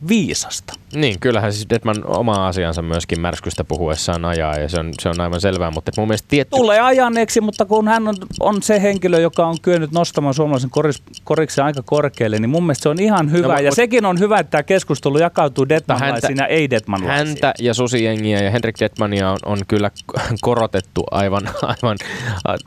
[0.58, 0.98] viisasta.
[0.98, 5.20] Niin, kyllähän siis Detman oma asiansa myöskin märskystä puhuessaan ajaa ja se on, se on
[5.20, 6.50] aivan selvää, mutta mun mielestä tietty...
[6.50, 11.02] Tulee ajaneeksi, mutta kun hän on, on se henkilö, joka on kyennyt nostamaan suomalaisen koris,
[11.24, 13.46] koriksen aika korkealle, niin mun mielestä se on ihan hyvä.
[13.46, 17.28] No, ja mutta, sekin on hyvä, että tämä keskustelu jakautuu Detmanlaisiin no, ja ei Detmanlaisiin.
[17.28, 19.90] Häntä ja Susiengiä ja Henrik Detmania on, on kyllä
[20.40, 21.96] korotettu aivan, aivan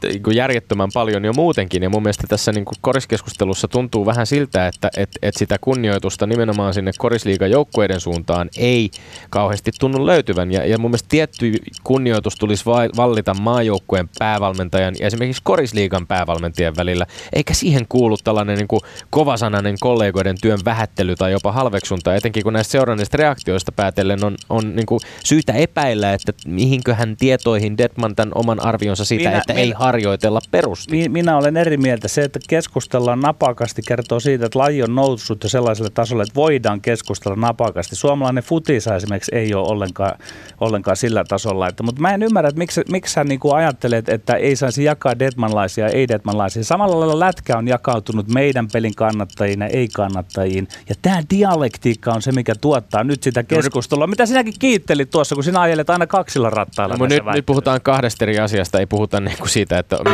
[0.03, 1.83] niin järjettömän paljon jo muutenkin.
[1.83, 6.27] Ja mun mielestä tässä niin kuin koriskeskustelussa tuntuu vähän siltä, että et, et sitä kunnioitusta
[6.27, 7.51] nimenomaan sinne korisliigan
[7.81, 8.91] joukkueiden suuntaan ei
[9.29, 10.51] kauheasti tunnu löytyvän.
[10.51, 12.65] Ja, ja mun mielestä tietty kunnioitus tulisi
[12.97, 19.75] vallita maajoukkueen päävalmentajan ja esimerkiksi korisliigan päävalmentajan välillä, eikä siihen kuulu tällainen niin kuin kovasanainen
[19.79, 24.85] kollegoiden työn vähättely tai jopa halveksunta, etenkin kun näistä seuranneista reaktioista päätellen on, on niin
[24.85, 29.73] kuin syytä epäillä, että mihinköhän tietoihin Detman tämän oman arvionsa siitä, minä, että minä, ei
[29.75, 31.09] harjoitella perusti.
[31.09, 32.07] Minä olen eri mieltä.
[32.07, 36.81] Se, että keskustellaan napakasti, kertoo siitä, että laji on noussut jo sellaiselle tasolle, että voidaan
[36.81, 37.70] keskustella napakasti.
[37.81, 40.19] Suomalainen futisa esimerkiksi ei ole ollenkaan,
[40.59, 41.67] ollenkaan sillä tasolla.
[41.67, 44.83] Että, mutta mä en ymmärrä, että miksi, miksi sä niin kuin ajattelet, että ei saisi
[44.83, 46.63] jakaa Detmanlaisia ja ei-Detmanlaisia.
[46.63, 50.67] Samalla lailla lätkä on jakautunut meidän pelin kannattajiin ja ei-kannattajiin.
[50.89, 54.07] Ja tämä dialektiikka on se, mikä tuottaa nyt sitä keskustelua.
[54.07, 58.25] Mitä sinäkin kiittelit tuossa, kun sinä ajelet aina kaksilla rattailla no, nyt, nyt puhutaan kahdesta
[58.25, 59.97] eri asiasta, ei puhuta niin kuin siitä, että...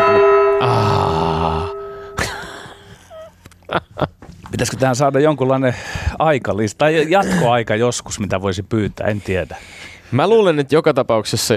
[0.60, 1.70] Ah.
[4.52, 5.76] Pitäisikö tähän saada jonkunlainen
[6.20, 9.58] aikalista tai jatkoaika joskus, mitä voisi pyytää, en tiedä.
[10.12, 11.56] Mä luulen, että joka tapauksessa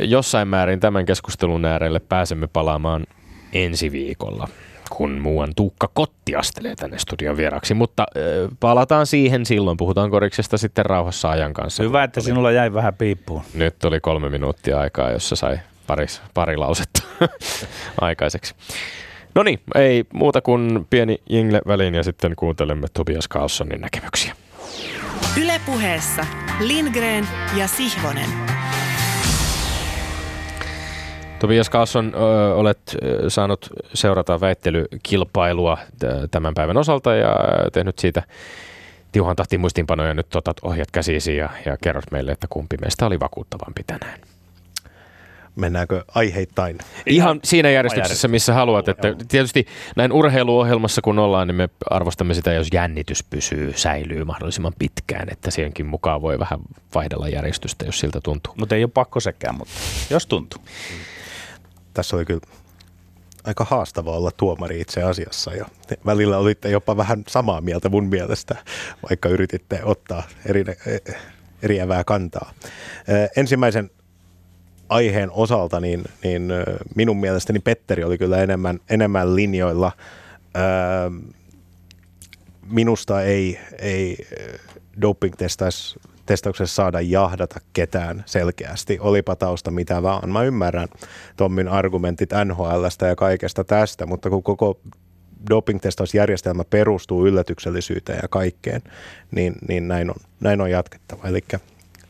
[0.00, 3.06] jossain määrin tämän keskustelun äärelle pääsemme palaamaan
[3.52, 4.48] ensi viikolla
[4.90, 7.74] kun muuan Tuukka Kotti astelee tänne studion vieraksi.
[7.74, 9.76] Mutta äh, palataan siihen silloin.
[9.76, 11.82] Puhutaan koriksesta sitten rauhassa ajan kanssa.
[11.82, 13.42] Hyvä, että oli, sinulla jäi vähän piippuun.
[13.54, 17.02] Nyt oli kolme minuuttia aikaa, jossa sai pari, pari lausetta
[18.00, 18.54] aikaiseksi.
[19.36, 24.34] No niin, ei muuta kuin pieni jingle väliin ja sitten kuuntelemme Tobias Carlsonin näkemyksiä.
[25.42, 26.26] Ylepuheessa
[26.60, 28.30] Lindgren ja Sihvonen.
[31.38, 32.12] Tobias Carlson,
[32.54, 32.96] olet
[33.28, 35.78] saanut seurata väittelykilpailua
[36.30, 37.36] tämän päivän osalta ja
[37.72, 38.22] tehnyt siitä
[39.12, 40.14] tiuhan tahtiin muistiinpanoja.
[40.14, 44.18] Nyt otat ohjat käsisi ja, ja kerrot meille, että kumpi meistä oli vakuuttavampi tänään
[45.56, 46.78] mennäänkö aiheittain?
[47.06, 48.88] Ihan siinä järjestyksessä, missä haluat.
[48.88, 49.66] Että tietysti
[49.96, 55.28] näin urheiluohjelmassa kun ollaan, niin me arvostamme sitä, jos jännitys pysyy, säilyy mahdollisimman pitkään.
[55.30, 56.58] Että siihenkin mukaan voi vähän
[56.94, 58.54] vaihdella järjestystä, jos siltä tuntuu.
[58.56, 59.72] Mutta ei ole pakko sekään, mutta
[60.10, 60.62] jos tuntuu.
[61.94, 62.40] Tässä oli kyllä
[63.44, 65.66] aika haastava olla tuomari itse asiassa ja
[66.06, 68.56] välillä olitte jopa vähän samaa mieltä mun mielestä,
[69.08, 70.64] vaikka yrititte ottaa eri,
[71.62, 72.52] eriävää kantaa.
[73.36, 73.90] Ensimmäisen
[74.88, 76.52] aiheen osalta, niin, niin
[76.94, 79.92] minun mielestäni Petteri oli kyllä enemmän, enemmän linjoilla.
[82.70, 84.16] minusta ei, ei
[85.00, 90.30] doping-testauksessa saada jahdata ketään selkeästi, olipa tausta mitä vaan.
[90.30, 90.88] Mä ymmärrän
[91.36, 94.80] Tommin argumentit NHLstä ja kaikesta tästä, mutta kun koko
[95.50, 98.82] doping-testausjärjestelmä perustuu yllätyksellisyyteen ja kaikkeen,
[99.30, 101.28] niin, niin näin, on, näin on jatkettava.
[101.28, 101.40] Eli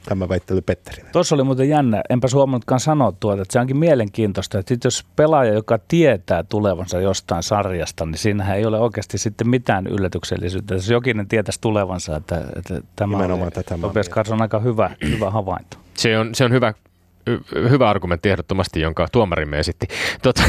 [0.08, 1.10] Tämä väittely Petterille.
[1.10, 5.52] Tuossa oli muuten jännä, enpä suomannutkaan sanoa tuota, että se onkin mielenkiintoista, että jos pelaaja,
[5.52, 10.74] joka tietää tulevansa jostain sarjasta, niin siinähän ei ole oikeasti sitten mitään yllätyksellisyyttä.
[10.74, 15.30] Jos jokinen tietäisi tulevansa, että, että tämä Nimenomaan oli, tätä Tobias on aika hyvä, hyvä
[15.30, 15.76] havainto.
[15.94, 16.74] Se on, se on hyvä,
[17.70, 19.86] hyvä argumentti ehdottomasti, jonka tuomarimme esitti.
[20.22, 20.42] Tota,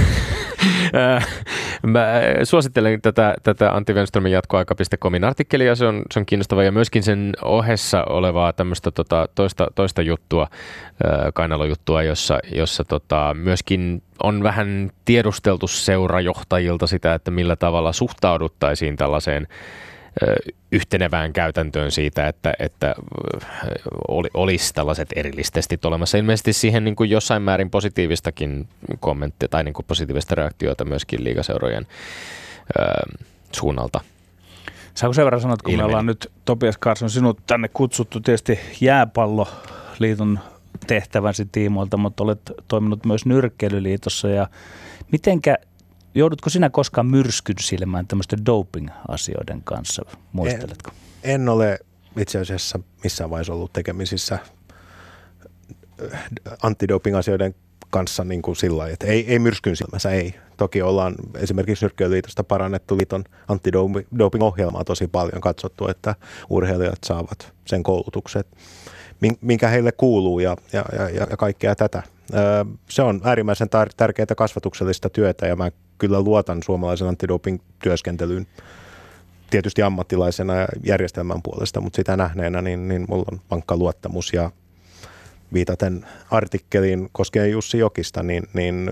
[1.84, 2.06] mä
[2.44, 7.34] suosittelen tätä, tätä Antti Wenströmin jatkoaika.comin artikkelia, se on, se on kiinnostava ja myöskin sen
[7.42, 10.48] ohessa olevaa tämmöistä tota, toista, toista juttua,
[11.34, 19.48] kainalojuttua, jossa, jossa tota, myöskin on vähän tiedusteltu seurajohtajilta sitä, että millä tavalla suhtauduttaisiin tällaiseen
[20.72, 22.96] yhtenevään käytäntöön siitä, että, että
[24.08, 26.18] oli, olisi tällaiset erillistestit olemassa.
[26.18, 28.68] Ilmeisesti siihen niin kuin jossain määrin positiivistakin
[29.00, 31.88] kommenttia tai niin kuin positiivista reaktiota myöskin liigaseurojen
[32.80, 32.84] ö,
[33.52, 34.00] suunnalta.
[34.94, 35.84] Saanko sen verran sanoa, että kun Ilmeni.
[35.84, 40.40] me ollaan nyt Topias Carson sinut tänne kutsuttu tietysti jääpalloliiton
[40.88, 44.48] tehtävänsä tiimoilta, mutta olet toiminut myös nyrkkeilyliitossa ja
[45.12, 45.58] mitenkä
[46.18, 50.92] Joudutko sinä koskaan myrskyn silmään tämmöisten doping-asioiden kanssa, muisteletko?
[51.24, 51.80] En, en ole
[52.20, 54.40] itse asiassa missään vaiheessa ollut tekemisissä
[56.14, 56.28] äh,
[56.64, 57.56] antidoping-asioiden
[57.90, 60.34] kanssa niin kuin sillä lailla, että ei, ei myrskyn silmässä, ei.
[60.58, 66.16] Toki ollaan esimerkiksi Nyrkkeilyliitosta parannettu liiton antidoping-ohjelmaa tosi paljon katsottu, että
[66.50, 68.44] urheilijat saavat sen koulutuksen,
[69.42, 72.04] minkä heille kuuluu ja, ja, ja, ja kaikkea tätä.
[72.90, 78.48] Se on äärimmäisen tärkeää kasvatuksellista työtä ja mä kyllä luotan suomalaisen antidoping-työskentelyyn
[79.50, 84.52] tietysti ammattilaisena ja järjestelmän puolesta, mutta sitä nähneenä, niin, niin mulla on vankka luottamus ja
[85.54, 88.92] viitaten artikkeliin koskee Jussi Jokista, niin, niin,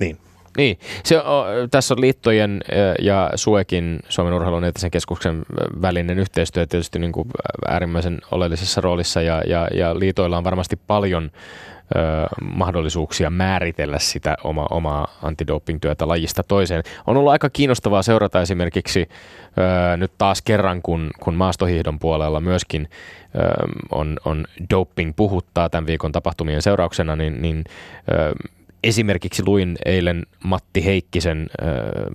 [0.00, 0.18] niin.
[0.56, 2.60] Niin, se on, tässä on liittojen
[3.02, 5.42] ja SUEKin, Suomen urheilun eettisen keskuksen
[5.82, 7.28] välinen yhteistyö tietysti niin kuin
[7.68, 11.30] äärimmäisen oleellisessa roolissa ja, ja, ja liitoilla on varmasti paljon
[11.96, 11.98] ö,
[12.54, 16.82] mahdollisuuksia määritellä sitä oma, omaa antidoping-työtä lajista toiseen.
[17.06, 19.08] On ollut aika kiinnostavaa seurata esimerkiksi
[19.92, 22.88] ö, nyt taas kerran, kun, kun maastohiihdon puolella myöskin
[23.34, 23.38] ö,
[23.90, 27.64] on, on doping puhuttaa tämän viikon tapahtumien seurauksena, niin, niin
[28.12, 28.32] ö,
[28.84, 31.46] esimerkiksi luin eilen Matti Heikkisen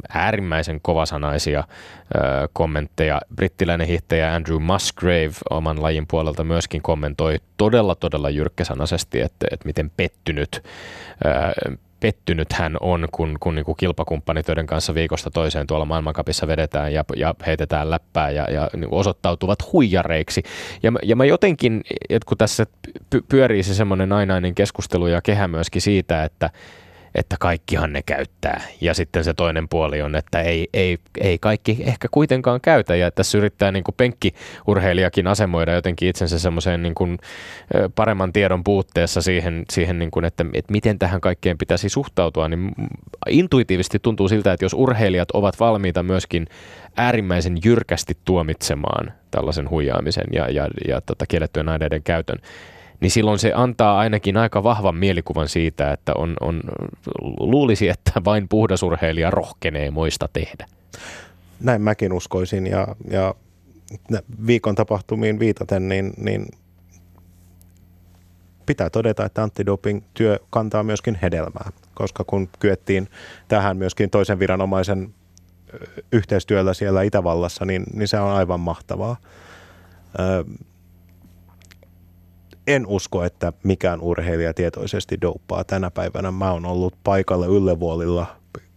[0.10, 1.64] äärimmäisen kovasanaisia
[2.54, 3.22] kommentteja.
[3.36, 9.92] Brittiläinen hiihtäjä Andrew Musgrave oman lajin puolelta myöskin kommentoi todella todella jyrkkäsanaisesti, että, että miten
[9.98, 10.64] pettynyt
[12.00, 17.04] pettynyt hän on, kun, kun niin kuin kilpakumppanitöiden kanssa viikosta toiseen tuolla maailmankapissa vedetään ja,
[17.16, 20.44] ja heitetään läppää ja, ja niin osoittautuvat huijareiksi.
[20.84, 22.66] Ja, ja mä jotenkin, että kun tässä
[23.30, 26.50] pyörii se semmoinen ainainen keskustelu ja kehä myöskin siitä, että
[27.16, 28.62] että kaikkihan ne käyttää.
[28.82, 32.96] Ja sitten se toinen puoli on, että ei, ei, ei kaikki ehkä kuitenkaan käytä.
[32.96, 37.18] Ja tässä yrittää niin kuin penkkiurheilijakin asemoida jotenkin itsensä semmoiseen niin kuin
[37.96, 42.50] paremman tiedon puutteessa siihen, siihen niin kuin, että, että miten tähän kaikkeen pitäisi suhtautua.
[42.50, 42.72] Niin
[43.30, 46.48] intuitiivisesti tuntuu siltä, että jos urheilijat ovat valmiita myöskin
[46.98, 52.38] äärimmäisen jyrkästi tuomitsemaan tällaisen huijaamisen ja, ja, ja tota, kiellettyjen aineiden käytön,
[53.00, 56.62] niin silloin se antaa ainakin aika vahvan mielikuvan siitä, että on, on,
[57.40, 60.66] luulisi, että vain puhdasurheilija rohkenee moista tehdä.
[61.60, 63.36] Näin mäkin uskoisin ja, ja
[64.48, 66.46] viikon tapahtumiin viitaten, niin, niin
[68.66, 73.10] pitää todeta, että antidoping-työ kantaa myöskin hedelmää, koska kun kyettiin
[73.48, 75.14] tähän myöskin toisen viranomaisen
[76.12, 79.16] yhteistyöllä siellä Itävallassa, niin, niin se on aivan mahtavaa
[82.70, 86.32] en usko, että mikään urheilija tietoisesti douppaa tänä päivänä.
[86.32, 88.26] Mä oon ollut paikalle Yllevuolilla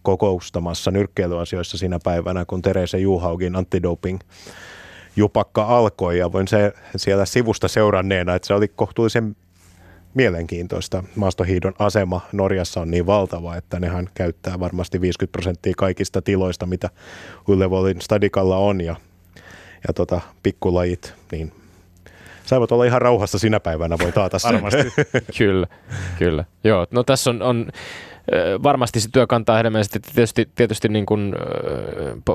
[0.02, 4.18] kokoustamassa nyrkkeilyasioissa siinä päivänä, kun Terese Juhaugin antidoping
[5.16, 9.36] jupakka alkoi ja voin se siellä sivusta seuranneena, että se oli kohtuullisen
[10.14, 11.04] mielenkiintoista.
[11.16, 16.90] Maastohiidon asema Norjassa on niin valtava, että nehän käyttää varmasti 50 prosenttia kaikista tiloista, mitä
[17.48, 18.96] Yllevuolin stadikalla on ja,
[19.88, 21.52] ja tota, pikkulajit, niin
[22.52, 24.52] saivat olla ihan rauhassa sinä päivänä, voi taata sen.
[24.52, 24.92] Varmasti.
[25.38, 25.66] kyllä,
[26.18, 26.44] kyllä.
[26.64, 27.72] Joo, no tässä on, on
[28.62, 30.00] varmasti se työ kantaa hedelmällisesti.
[30.14, 31.34] Tietysti, tietysti niin kuin,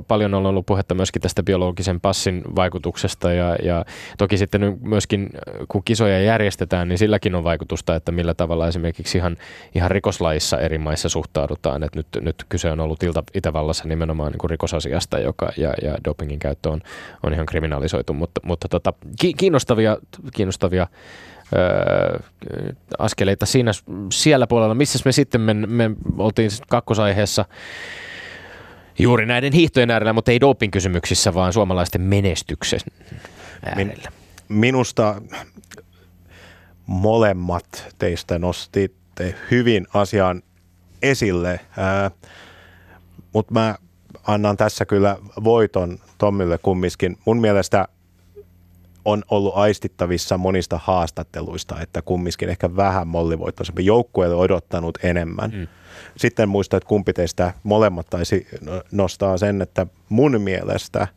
[0.07, 3.85] paljon on ollut puhetta myöskin tästä biologisen passin vaikutuksesta ja, ja
[4.17, 5.29] toki sitten myöskin
[5.67, 9.37] kun kisoja järjestetään, niin silläkin on vaikutusta, että millä tavalla esimerkiksi ihan,
[9.75, 11.83] ihan rikoslaissa eri maissa suhtaudutaan.
[11.83, 15.97] Et nyt, nyt kyse on ollut Ilta, Itävallassa nimenomaan niin kuin rikosasiasta, joka, ja, ja
[16.05, 16.81] dopingin käyttö on,
[17.23, 18.93] on ihan kriminalisoitu, mutta, mutta tota,
[19.37, 19.97] kiinnostavia,
[20.33, 20.87] kiinnostavia
[21.55, 22.19] öö,
[22.99, 23.71] askeleita siinä,
[24.11, 24.75] siellä puolella.
[24.75, 27.45] Missä me sitten me, me oltiin kakkosaiheessa
[28.99, 32.79] juuri näiden hiihtojen äärellä, mutta ei doping-kysymyksissä, vaan suomalaisten menestyksen
[33.65, 34.11] äärellä.
[34.49, 35.21] Minusta
[36.85, 40.41] molemmat teistä nostitte hyvin asian
[41.01, 41.59] esille,
[43.33, 43.75] mutta mä
[44.27, 47.17] annan tässä kyllä voiton Tommille kumminkin.
[47.25, 47.87] Mun mielestä
[49.07, 53.85] on ollut aistittavissa monista haastatteluista, että kumminkin ehkä vähän mollivoittoisempi.
[53.85, 55.51] Joukkue on odottanut enemmän.
[55.51, 55.67] Mm.
[56.17, 58.47] Sitten muista, että kumpi teistä molemmat taisi
[58.91, 61.07] nostaa sen, että mun mielestä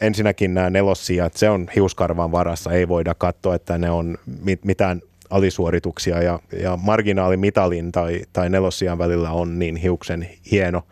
[0.00, 4.18] ensinnäkin nämä nelossijat, se on hiuskarvan varassa, ei voida katsoa, että ne on
[4.64, 10.82] mitään alisuorituksia ja, ja marginaalimitalin tai, tai nelossijan välillä on niin hiuksen hieno.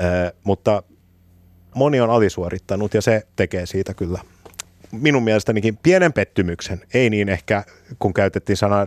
[0.00, 0.82] Ö, mutta
[1.74, 4.18] moni on alisuorittanut ja se tekee siitä kyllä
[4.92, 6.80] minun mielestänikin pienen pettymyksen.
[6.94, 7.64] Ei niin ehkä,
[7.98, 8.86] kun käytettiin sanaa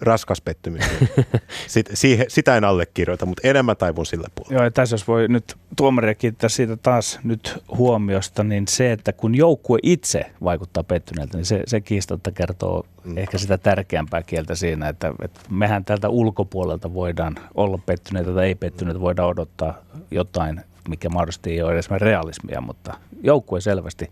[0.00, 0.84] raskas pettymys.
[1.66, 4.54] Sit, siihen, sitä en allekirjoita, mutta enemmän taivun sille puolelle.
[4.54, 9.12] Joo, ja tässä jos voi nyt tuomaria kiittää siitä taas nyt huomiosta, niin se, että
[9.12, 13.18] kun joukkue itse vaikuttaa pettyneeltä, niin se, se kiistatta kertoo mm.
[13.18, 18.54] ehkä sitä tärkeämpää kieltä siinä, että, että mehän tältä ulkopuolelta voidaan olla pettyneitä tai ei
[18.54, 19.78] pettyneitä, voidaan odottaa
[20.10, 24.10] jotain, mikä mahdollisesti ei ole edes realismia, mutta joukkue selvästi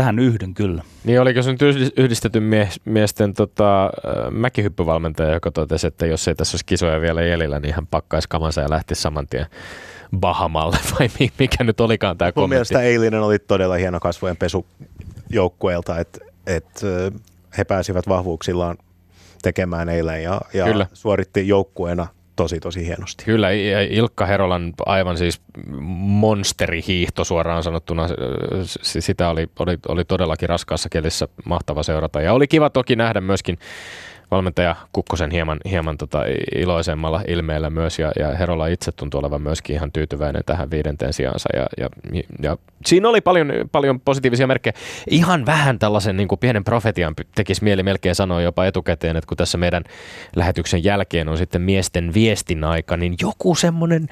[0.00, 0.82] Tähän yhdyn kyllä.
[1.04, 1.62] Niin oliko se nyt
[1.96, 3.90] yhdistetty mie- miesten tota,
[4.30, 8.60] mäkihyppyvalmentaja, joka totesi, että jos ei tässä olisi kisoja vielä jäljellä, niin hän pakkaisi kamansa
[8.60, 9.46] ja lähti saman tien
[10.16, 11.08] Bahamalle, vai
[11.38, 12.40] mikä nyt olikaan tämä kommentti?
[12.40, 14.66] Mun mielestä eilinen oli todella hieno kasvojen pesu
[15.30, 16.82] joukkueelta, että et,
[17.58, 18.78] he pääsivät vahvuuksillaan
[19.42, 20.86] tekemään eilen ja, ja Kyllä.
[20.92, 22.06] suoritti joukkueena–
[22.40, 23.24] tosi tosi hienosti.
[23.24, 23.48] Kyllä,
[23.90, 25.40] Ilkka Herolan aivan siis
[26.00, 28.08] monsterihiihto suoraan sanottuna,
[28.72, 32.20] sitä oli, oli, oli todellakin raskaassa kelissä mahtava seurata.
[32.20, 33.58] Ja oli kiva toki nähdä myöskin
[34.30, 39.76] valmentaja Kukkosen hieman, hieman tota iloisemmalla ilmeellä myös ja, ja Herola itse tuntui olevan myöskin
[39.76, 41.88] ihan tyytyväinen tähän viidenteen sijaansa ja, ja,
[42.42, 44.74] ja siinä oli paljon, paljon positiivisia merkkejä.
[45.10, 49.36] Ihan vähän tällaisen niin kuin pienen profetian tekisi mieli melkein sanoa jopa etukäteen, että kun
[49.36, 49.84] tässä meidän
[50.36, 54.08] lähetyksen jälkeen on sitten miesten viestin aika, niin joku semmoinen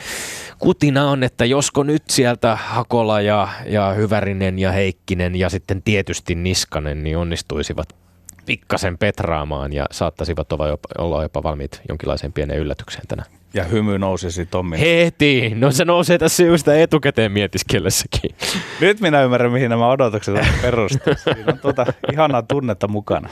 [0.58, 6.34] kutina on, että josko nyt sieltä Hakola ja, ja Hyvärinen ja Heikkinen ja sitten tietysti
[6.34, 8.07] Niskanen niin onnistuisivat
[8.48, 13.30] pikkasen petraamaan ja saattaisivat olla jopa, olla jopa valmiit jonkinlaiseen pieneen yllätykseen tänään.
[13.54, 14.80] Ja hymy nousisi Tommi.
[14.80, 15.52] Heti!
[15.54, 18.34] No se nousee tässä just etukäteen mietiskellessäkin.
[18.80, 21.18] Nyt minä ymmärrän, mihin nämä odotukset on perustuneet.
[21.18, 23.28] Siinä on tuota ihanaa tunnetta mukana.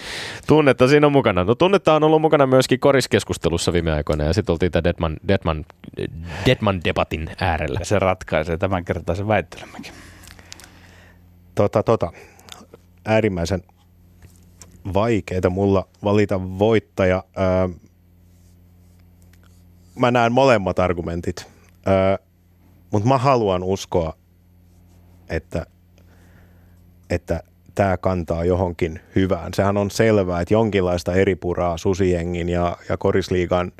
[0.47, 1.45] Tunnetta siinä on mukana.
[1.45, 5.65] No tunnetta on ollut mukana myöskin koriskeskustelussa viime aikoina ja sitten oltiin tämän Deadman, Deadman,
[6.47, 7.79] Deadman debatin äärellä.
[7.79, 9.93] Ja se ratkaisee tämän kertaisen väittelemmekin.
[11.55, 12.13] Tota, tota.
[13.05, 13.63] Äärimmäisen
[14.95, 17.25] vaikeita mulla valita voittaja.
[17.39, 17.69] Öö,
[19.99, 21.47] mä näen molemmat argumentit,
[21.89, 22.27] öö,
[22.91, 24.17] mutta mä haluan uskoa,
[25.29, 25.67] että,
[27.11, 27.43] että
[27.75, 29.55] tämä kantaa johonkin hyvään.
[29.55, 33.73] Sehän on selvää, että jonkinlaista eripuraa susijengin ja, ja korisliigan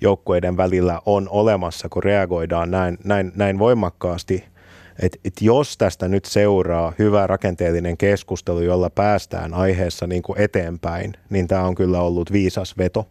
[0.00, 4.44] joukkueiden välillä on olemassa, kun reagoidaan näin, näin, näin voimakkaasti–
[5.02, 11.12] että et jos tästä nyt seuraa hyvä rakenteellinen keskustelu, jolla päästään aiheessa niin kuin eteenpäin,
[11.30, 13.06] niin tämä on kyllä ollut viisas veto.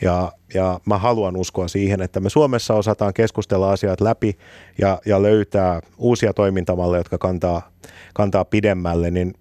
[0.00, 4.38] Ja, ja mä haluan uskoa siihen, että me Suomessa osataan keskustella asiat läpi
[4.78, 7.70] ja, ja löytää uusia toimintamalleja, jotka kantaa,
[8.14, 9.34] kantaa pidemmälle, niin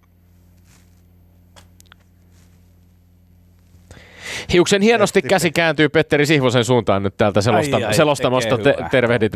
[4.54, 8.58] Hiuksen hienosti käsi kääntyy Petteri Sihvosen suuntaan nyt täältä selosta, ai, ai, selostamosta.
[8.58, 9.34] Te, tervehdit.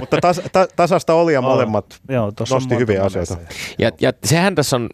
[0.00, 3.36] Mutta tas, ta, tasasta oli ja molemmat oh, joo, nosti hyviä asioita.
[3.78, 4.88] Ja, ja sehän tässä on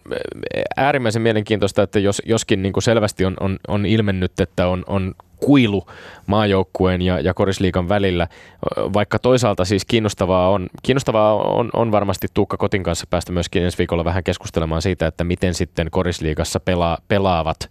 [0.76, 5.14] äärimmäisen mielenkiintoista, että jos, joskin niin kuin selvästi on, on, on ilmennyt, että on, on
[5.44, 5.86] kuilu
[6.26, 8.28] maajoukkueen ja, ja korisliikan välillä,
[8.76, 13.78] vaikka toisaalta siis kiinnostavaa on, kiinnostavaa on, on varmasti Tuukka Kotin kanssa päästä myöskin ensi
[13.78, 17.70] viikolla vähän keskustelemaan siitä, että miten sitten korisliigassa pelaa, pelaavat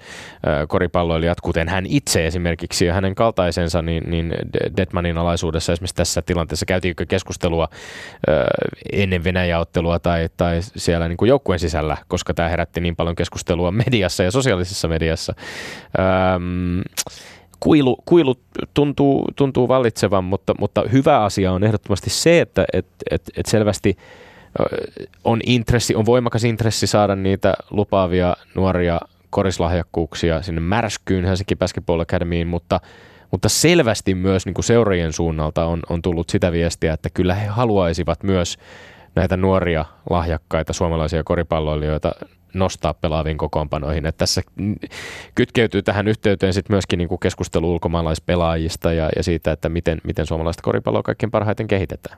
[0.67, 4.33] koripalloilijat, kuten hän itse esimerkiksi ja hänen kaltaisensa, niin, niin
[4.77, 7.67] Detmanin alaisuudessa esimerkiksi tässä tilanteessa käytiinkö keskustelua
[8.91, 13.71] ennen Venäjä-ottelua tai, tai siellä niin kuin joukkueen sisällä, koska tämä herätti niin paljon keskustelua
[13.85, 15.33] mediassa ja sosiaalisessa mediassa.
[15.99, 16.81] Ähm,
[17.63, 18.35] kuilu, kuilu
[18.73, 23.97] tuntuu, tuntuu vallitsevan, mutta, mutta hyvä asia on ehdottomasti se, että et, et, et selvästi
[25.23, 28.99] on intressi, on voimakas intressi saada niitä lupaavia nuoria
[29.29, 32.79] korislahjakkuuksia sinne märskyyn Helsinki Basketball Academyin, mutta,
[33.31, 37.47] mutta selvästi myös niin kuin seurajien suunnalta on, on tullut sitä viestiä, että kyllä he
[37.47, 38.57] haluaisivat myös
[39.15, 42.11] näitä nuoria lahjakkaita suomalaisia koripalloilijoita
[42.53, 44.05] nostaa pelaaviin kokoonpanoihin.
[44.05, 44.41] Että tässä
[45.35, 50.25] kytkeytyy tähän yhteyteen sitten myöskin niin kuin keskustelu ulkomaalaispelaajista ja, ja siitä, että miten, miten
[50.25, 52.17] suomalaista koripalloa kaikkein parhaiten kehitetään.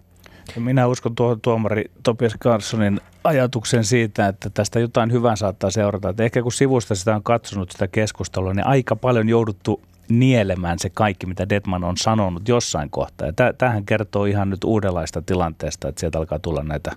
[0.59, 6.09] Minä uskon tuohon tuomari Topias Carsonin ajatuksen siitä, että tästä jotain hyvää saattaa seurata.
[6.09, 10.89] Että ehkä kun sivusta sitä on katsonut sitä keskustelua, niin aika paljon jouduttu nielemään se
[10.89, 13.27] kaikki, mitä Detman on sanonut jossain kohtaa.
[13.27, 16.91] Ja tämähän kertoo ihan nyt uudenlaista tilanteesta, että sieltä alkaa tulla näitä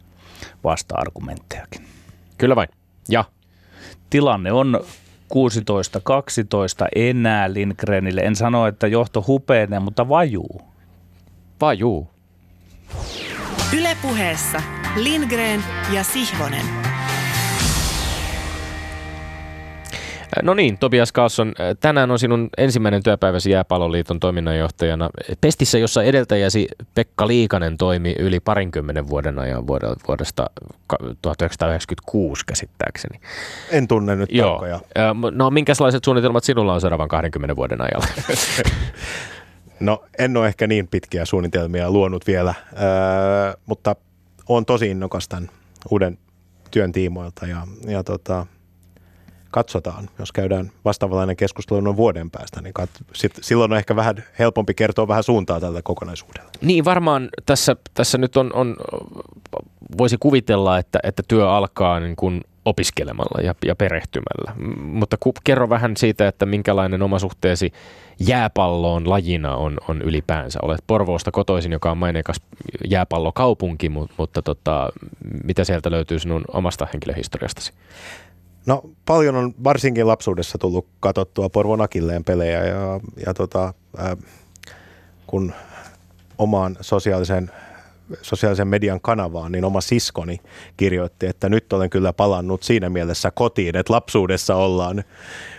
[0.65, 1.85] vasta-argumenttejakin.
[2.39, 2.69] Kyllä vain.
[3.09, 3.25] Ja?
[4.11, 4.81] Tilanne on
[5.35, 8.21] 16-12 enää Lindgrenille.
[8.21, 10.63] En sano, että johto hupenee, mutta vajuu.
[11.61, 12.11] Vajuu.
[13.79, 14.63] Ylepuheessa
[14.97, 16.67] Lindgren ja Sihvonen.
[20.43, 25.11] No niin, Tobias Carlson, tänään on sinun ensimmäinen työpäiväsi Jääpalloliiton toiminnanjohtajana
[25.41, 30.51] Pestissä, jossa edeltäjäsi Pekka Liikanen toimi yli parinkymmenen vuoden ajan vuodesta
[31.23, 33.21] 1996 käsittääkseni.
[33.71, 34.49] En tunne nyt Joo.
[34.49, 34.81] tarkkoja.
[35.31, 38.07] No minkälaiset suunnitelmat sinulla on seuraavan 20 vuoden ajalla?
[39.81, 43.97] No en ole ehkä niin pitkiä suunnitelmia luonut vielä, öö, mutta
[44.49, 45.51] on tosi innokas tämän
[45.91, 46.19] uuden
[46.71, 48.47] työn tiimoilta ja, ja tota,
[49.51, 54.25] katsotaan, jos käydään vastaavallainen keskustelu noin vuoden päästä, niin kat, sit, silloin on ehkä vähän
[54.39, 56.51] helpompi kertoa vähän suuntaa tällä kokonaisuudella.
[56.61, 58.77] Niin varmaan tässä, tässä nyt on, on,
[59.99, 64.53] voisi kuvitella, että, että työ alkaa niin kuin opiskelemalla ja, ja perehtymällä.
[64.83, 67.73] Mutta ku, kerro vähän siitä, että minkälainen oma suhteesi
[68.21, 70.59] jääpalloon lajina on, on ylipäänsä.
[70.63, 72.41] Olet Porvoosta kotoisin, joka on maineikas
[72.91, 74.89] jääpallokaupunki, mutta, mutta tota,
[75.45, 77.73] mitä sieltä löytyy sinun omasta henkilöhistoriastasi?
[78.69, 84.17] No paljon on varsinkin lapsuudessa tullut katsottua Porvon Akilleen pelejä ja, ja tota, äh,
[85.27, 85.53] kun
[86.39, 87.51] omaan sosiaalisen
[88.23, 90.41] sosiaalisen median kanavaan, niin oma siskoni
[90.77, 95.05] kirjoitti, että nyt olen kyllä palannut siinä mielessä kotiin, että lapsuudessa ollaan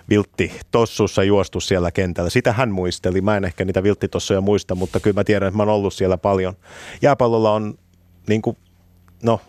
[0.09, 2.29] viltti tossussa juostu siellä kentällä.
[2.29, 3.21] Sitä hän muisteli.
[3.21, 6.17] Mä en ehkä niitä vilttitossuja muista, mutta kyllä mä tiedän, että mä oon ollut siellä
[6.17, 6.53] paljon.
[7.01, 7.77] Jääpallolla on,
[8.27, 8.57] niin kuin,
[9.23, 9.41] no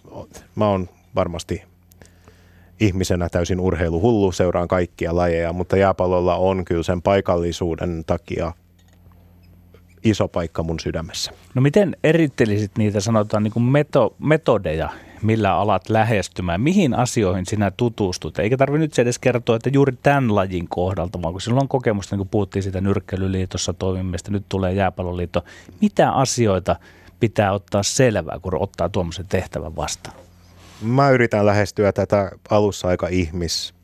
[0.55, 1.70] mä oon varmasti
[2.81, 8.53] ihmisenä täysin urheiluhullu, seuraan kaikkia lajeja, mutta jääpallolla on kyllä sen paikallisuuden takia
[10.05, 11.33] iso paikka mun sydämessä.
[11.55, 14.91] No miten erittelisit niitä sanotaan niin kuin meto, metodeja,
[15.23, 16.61] millä alat lähestymään?
[16.61, 18.39] Mihin asioihin sinä tutustut?
[18.39, 22.17] Eikä tarvitse nyt edes kertoa, että juuri tämän lajin kohdalta, vaan kun silloin on kokemusta,
[22.17, 25.45] niin kuin puhuttiin siitä nyrkkeilyliitossa toimimista, nyt tulee jääpalloliitto.
[25.81, 26.77] Mitä asioita
[27.21, 30.17] pitää ottaa selvää, kun ottaa tuommoisen tehtävän vastaan?
[30.83, 33.75] Mä yritän lähestyä tätä alussa aika ihmis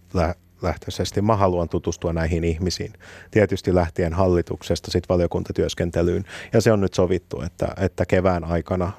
[0.63, 1.23] lähtöisesti.
[1.23, 2.93] Mä haluan tutustua näihin ihmisiin.
[3.31, 6.25] Tietysti lähtien hallituksesta sitten valiokuntatyöskentelyyn.
[6.53, 8.93] Ja se on nyt sovittu, että, että kevään aikana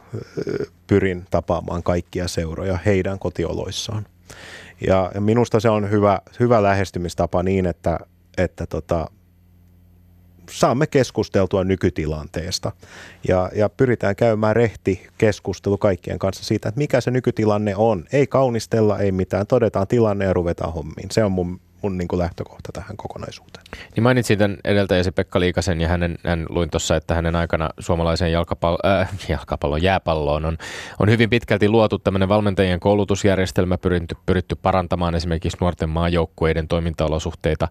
[0.88, 4.06] pyrin tapaamaan kaikkia seuroja heidän kotioloissaan.
[4.88, 8.00] Ja minusta se on hyvä, hyvä lähestymistapa niin, että,
[8.38, 9.08] että tota,
[10.52, 12.72] saamme keskusteltua nykytilanteesta
[13.28, 18.06] ja, ja pyritään käymään rehti keskustelu kaikkien kanssa siitä, että mikä se nykytilanne on.
[18.12, 21.12] Ei kaunistella, ei mitään, todetaan tilanne ja ruvetaan hommiin.
[21.12, 23.66] Se on mun mun niin kuin lähtökohta tähän kokonaisuuteen.
[23.96, 28.32] Niin mainitsin tämän edeltäjäsi Pekka Liikasen ja hänen, hän luin tuossa, että hänen aikana suomalaiseen
[28.32, 30.58] jalkapallo, äh, jalkapallon jääpalloon on,
[31.00, 37.68] on hyvin pitkälti luotu tämmöinen valmentajien koulutusjärjestelmä, pyritty, pyritty parantamaan esimerkiksi nuorten maajoukkueiden toimintaolosuhteita.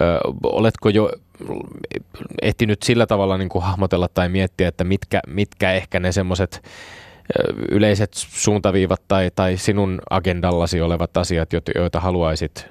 [0.00, 1.12] Ö, oletko jo
[2.42, 6.62] ehtinyt sillä tavalla niin kuin hahmotella tai miettiä, että mitkä, mitkä ehkä ne semmoiset
[7.70, 12.66] yleiset suuntaviivat tai, tai sinun agendallasi olevat asiat, joita haluaisit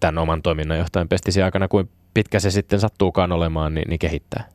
[0.00, 4.48] tämän oman toiminnanjohtajan pestisi aikana, kuin pitkä se sitten sattuukaan olemaan, niin, niin kehittää?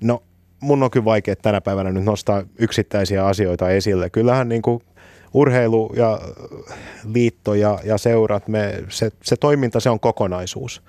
[0.00, 0.22] No
[0.60, 4.10] mun on kyllä vaikea tänä päivänä nyt nostaa yksittäisiä asioita esille.
[4.10, 4.80] Kyllähän niin kuin
[5.34, 6.20] urheilu ja
[7.14, 10.82] liitto ja, ja seurat, me, se, se toiminta, se on kokonaisuus.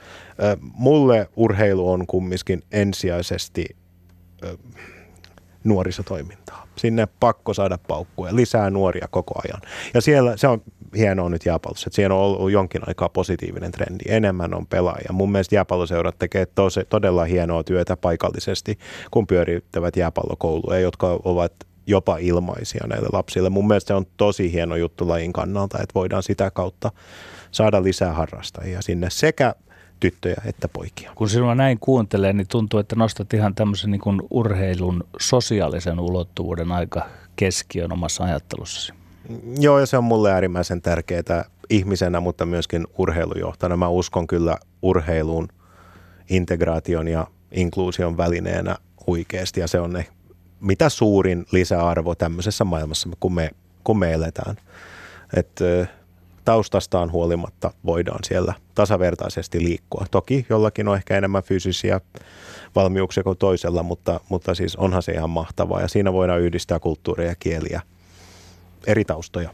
[0.62, 3.66] Mulle urheilu on kumminkin ensisijaisesti
[5.64, 6.68] nuorisotoimintaa.
[6.76, 9.62] Sinne pakko saada paukkuja, lisää nuoria koko ajan.
[9.93, 10.62] Ja siellä se on
[10.98, 14.04] hienoa nyt jääpallossa, että on ollut jonkin aikaa positiivinen trendi.
[14.08, 15.10] Enemmän on pelaajia.
[15.12, 18.80] Mun mielestä jääpalloseurat tekee tosi, todella hienoa työtä paikallisesti,
[19.12, 21.54] kun pyörittävät jääpallokouluja, jotka ovat
[21.88, 23.50] jopa ilmaisia näille lapsille.
[23.50, 26.91] Mun mielestä se on tosi hieno juttu lajin kannalta, että voidaan sitä kautta
[27.52, 29.56] saada lisää harrastajia sinne sekä
[30.00, 31.12] tyttöjä että poikia.
[31.16, 37.06] Kun sinua näin kuuntelee, niin tuntuu, että nostat ihan tämmöisen niin urheilun sosiaalisen ulottuvuuden aika
[37.36, 38.93] keskiön omassa ajattelussasi.
[39.60, 43.78] Joo, ja se on mulle äärimmäisen tärkeää ihmisenä, mutta myöskin urheilujohtajana.
[43.78, 45.48] Mä uskon kyllä urheiluun
[46.30, 48.76] integraation ja inkluusion välineenä
[49.08, 50.06] huikeasti, ja se on ne,
[50.60, 53.50] mitä suurin lisäarvo tämmöisessä maailmassa, kun me,
[53.84, 54.56] kun me eletään.
[55.34, 55.60] Et,
[56.46, 60.06] taustastaan huolimatta voidaan siellä tasavertaisesti liikkua.
[60.12, 62.02] Toki jollakin on ehkä enemmän fyysisiä
[62.76, 67.28] valmiuksia kuin toisella, mutta, mutta siis onhan se ihan mahtavaa ja siinä voidaan yhdistää kulttuuria
[67.28, 67.82] ja kieliä,
[68.88, 69.50] eri taustoja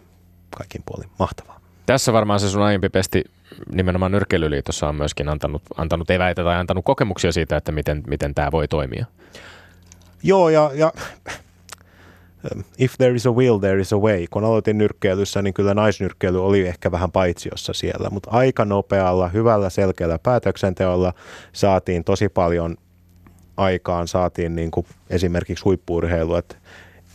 [0.57, 1.09] kaikin puolin.
[1.19, 1.59] Mahtavaa.
[1.85, 3.23] Tässä varmaan se sun aiempi pesti
[3.71, 8.51] nimenomaan Nyrkkeilyliitossa on myöskin antanut, antanut eväitä tai antanut kokemuksia siitä, että miten, miten tämä
[8.51, 9.05] voi toimia.
[10.23, 10.91] Joo, ja, ja
[12.77, 14.25] if there is a will, there is a way.
[14.31, 19.69] Kun aloitin nyrkkeilyssä, niin kyllä naisnyrkkeily oli ehkä vähän paitsiossa siellä, mutta aika nopealla, hyvällä,
[19.69, 21.13] selkeällä päätöksenteolla
[21.53, 22.77] saatiin tosi paljon
[23.57, 26.55] aikaan, saatiin niin kuin esimerkiksi huippuurheilu, että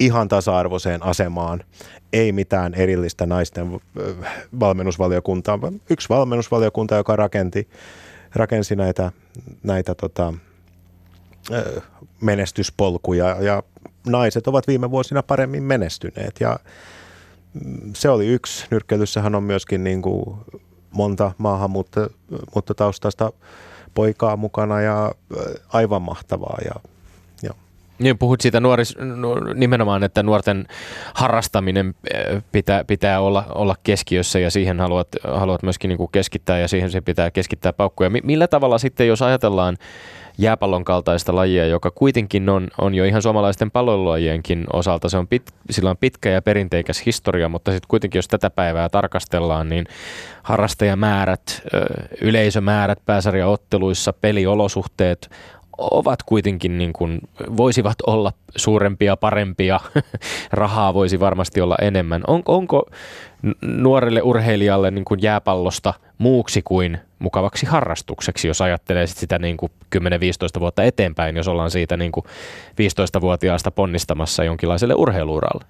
[0.00, 1.64] ihan tasa-arvoiseen asemaan.
[2.12, 3.80] Ei mitään erillistä naisten
[4.60, 7.68] valmennusvaliokuntaa, vaan yksi valmennusvaliokunta, joka rakenti,
[8.34, 9.12] rakensi näitä,
[9.62, 10.34] näitä tota,
[12.20, 13.62] menestyspolkuja ja
[14.06, 16.58] naiset ovat viime vuosina paremmin menestyneet ja
[17.64, 18.66] mm, se oli yksi.
[18.70, 20.38] Nyrkkeilyssähän on myöskin niin kuin
[20.90, 23.32] monta maahanmuuttotaustaista
[23.94, 25.12] poikaa mukana ja
[25.68, 26.74] aivan mahtavaa ja
[27.98, 28.96] niin, puhut siitä nuoris,
[29.54, 30.66] nimenomaan, että nuorten
[31.14, 31.94] harrastaminen
[32.52, 36.90] pitää, pitää olla, olla keskiössä ja siihen haluat, haluat myöskin niin kuin keskittää ja siihen
[36.90, 38.10] se pitää keskittää paukkuja.
[38.22, 39.76] Millä tavalla sitten, jos ajatellaan
[40.38, 45.42] jääpallon kaltaista lajia, joka kuitenkin on, on jo ihan suomalaisten pallolajienkin osalta, se on pit,
[45.70, 49.86] sillä on pitkä ja perinteikäs historia, mutta sitten kuitenkin jos tätä päivää tarkastellaan, niin
[50.42, 51.62] harrastajamäärät,
[52.20, 55.30] yleisömäärät pääsarjaotteluissa, peliolosuhteet
[55.78, 57.20] ovat kuitenkin niin kuin,
[57.56, 59.80] voisivat olla suurempia, parempia,
[60.52, 62.22] rahaa voisi varmasti olla enemmän.
[62.26, 62.90] On, onko
[63.62, 70.00] nuorelle urheilijalle niin kuin jääpallosta muuksi kuin mukavaksi harrastukseksi, jos ajattelee sitä niin kuin 10-15
[70.60, 72.24] vuotta eteenpäin, jos ollaan siitä niin kuin
[72.70, 75.64] 15-vuotiaasta ponnistamassa jonkinlaiselle urheiluuralle?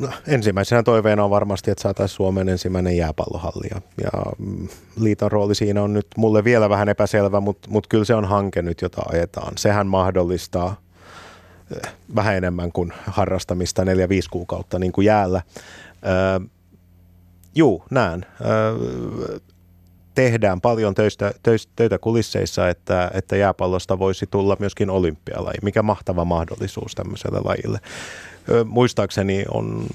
[0.00, 3.68] No, ensimmäisenä toiveena on varmasti, että saataisiin Suomen ensimmäinen jääpallohalli.
[3.70, 4.68] Ja, ja mm,
[5.00, 8.62] liiton rooli siinä on nyt mulle vielä vähän epäselvä, mutta, mutta kyllä se on hanke
[8.62, 9.52] nyt, jota ajetaan.
[9.58, 10.80] Sehän mahdollistaa
[11.76, 13.86] eh, vähän enemmän kuin harrastamista 4-5
[14.30, 15.42] kuukautta niin kuin jäällä.
[16.06, 16.40] Öö,
[17.54, 18.26] juu, näen.
[18.44, 19.38] Öö,
[20.14, 21.32] tehdään paljon töistä,
[21.76, 25.58] töitä kulisseissa, että, että jääpallosta voisi tulla myöskin olympialaji.
[25.62, 27.78] Mikä mahtava mahdollisuus tämmöiselle lajille.
[28.64, 29.86] Muistaakseni on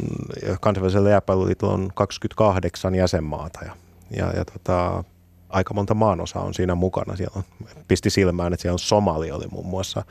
[0.61, 3.71] kansainvälisellä jääpalloliitolla on 28 jäsenmaata ja,
[4.11, 5.03] ja, ja tota,
[5.49, 7.15] aika monta maanosaa on siinä mukana.
[7.15, 7.43] Siellä on,
[7.87, 10.05] pisti silmään, että siellä on Somalia oli muun muassa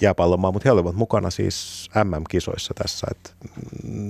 [0.00, 3.06] jääpallomaa, mutta he olivat mukana siis MM-kisoissa tässä.
[3.10, 3.30] Että,
[3.84, 4.06] mm,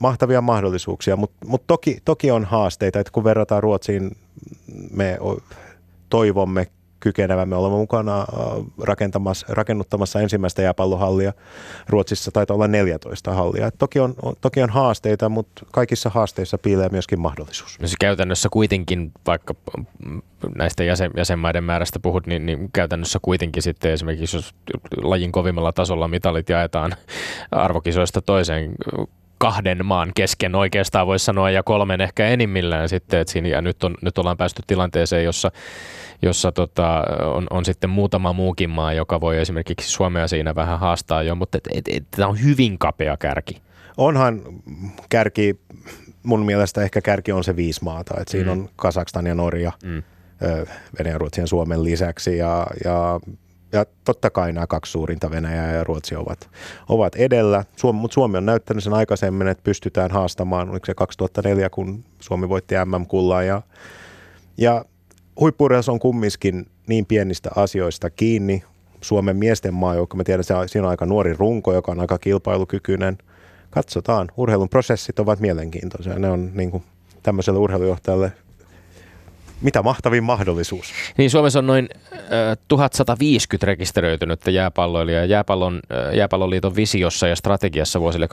[0.00, 4.16] mahtavia mahdollisuuksia, mutta mut toki, toki on haasteita, että kun verrataan Ruotsiin,
[4.90, 5.18] me
[6.10, 6.66] toivomme
[7.00, 8.26] kykenevämme olemaan mukana äh,
[8.82, 11.32] rakentamassa, rakennuttamassa ensimmäistä jääpallohallia.
[11.88, 13.66] Ruotsissa taitaa olla 14 hallia.
[13.66, 17.80] Et toki, on, toki on haasteita, mutta kaikissa haasteissa piilee myöskin mahdollisuus.
[17.80, 19.54] No se käytännössä kuitenkin, vaikka
[20.56, 24.54] näistä jäsen, jäsenmaiden määrästä puhut, niin, niin käytännössä kuitenkin sitten esimerkiksi jos
[25.02, 26.94] lajin kovimmalla tasolla mitalit jaetaan
[27.50, 28.74] arvokisoista toiseen
[29.38, 33.20] kahden maan kesken oikeastaan voisi sanoa ja kolmen ehkä enimmillään sitten.
[33.20, 35.50] Et siinä, ja nyt, on, nyt ollaan päästy tilanteeseen, jossa,
[36.22, 41.22] jossa tota, on, on, sitten muutama muukin maa, joka voi esimerkiksi Suomea siinä vähän haastaa
[41.22, 41.58] jo, mutta
[42.10, 43.62] tämä on hyvin kapea kärki.
[43.96, 44.42] Onhan
[45.08, 45.60] kärki,
[46.22, 48.60] mun mielestä ehkä kärki on se viisi maata, että siinä mm.
[48.60, 50.02] on Kasakstan ja Norja, mm.
[50.98, 53.20] Venäjän, Ruotsin ja Suomen lisäksi ja, ja
[53.72, 56.50] ja totta kai nämä kaksi suurinta, Venäjä ja Ruotsi, ovat,
[56.88, 57.64] ovat edellä.
[57.76, 62.48] Suomi, mutta Suomi on näyttänyt sen aikaisemmin, että pystytään haastamaan, oliko se 2004, kun Suomi
[62.48, 63.42] voitti MM-kullaa.
[63.42, 63.62] Ja,
[64.58, 64.84] ja
[65.40, 68.64] huippuurheilussa on kumminkin niin pienistä asioista kiinni.
[69.00, 73.18] Suomen miesten maa, joka mä tiedän, siinä on aika nuori runko, joka on aika kilpailukykyinen.
[73.70, 76.18] Katsotaan, urheilun prosessit ovat mielenkiintoisia.
[76.18, 76.82] Ne on niin kuin,
[77.22, 78.32] tämmöiselle urheilujohtajalle
[79.60, 80.92] mitä mahtavin mahdollisuus.
[81.16, 82.18] Niin Suomessa on noin äh,
[82.68, 85.24] 1150 rekisteröitynyttä jääpalloilijaa.
[85.24, 88.30] Jääpallon, äh, jääpalloliiton visiossa ja strategiassa vuosille 2015-2020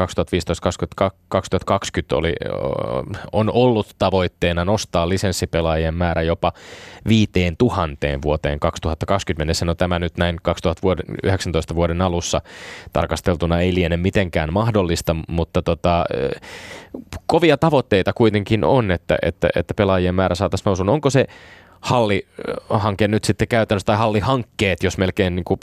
[2.14, 6.54] oli, äh, on ollut tavoitteena nostaa lisenssipelaajien määrä jopa
[7.08, 9.66] 5000 vuoteen 2020 mennessä.
[9.66, 12.42] No tämä nyt näin 2019 vuoden alussa
[12.94, 16.42] tarkasteltuna ei liene mitenkään mahdollista, mutta tota, äh,
[17.26, 20.90] kovia tavoitteita kuitenkin on, että, että, että pelaajien määrä saataisiin nousun.
[20.90, 21.26] Onko se
[21.82, 25.60] hallihanke nyt sitten käytännössä, tai hallihankkeet, jos melkein niin kuin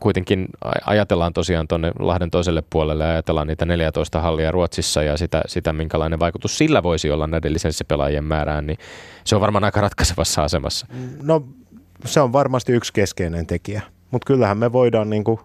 [0.00, 0.46] kuitenkin
[0.86, 6.18] ajatellaan tosiaan tuonne Lahden toiselle puolelle, ajatellaan niitä 14 hallia Ruotsissa ja sitä, sitä minkälainen
[6.18, 8.78] vaikutus sillä voisi olla näiden lisenssipelaajien määrään, niin
[9.24, 10.86] se on varmaan aika ratkaisevassa asemassa.
[11.22, 11.44] No
[12.04, 15.40] se on varmasti yksi keskeinen tekijä, mutta kyllähän me voidaan niin kuin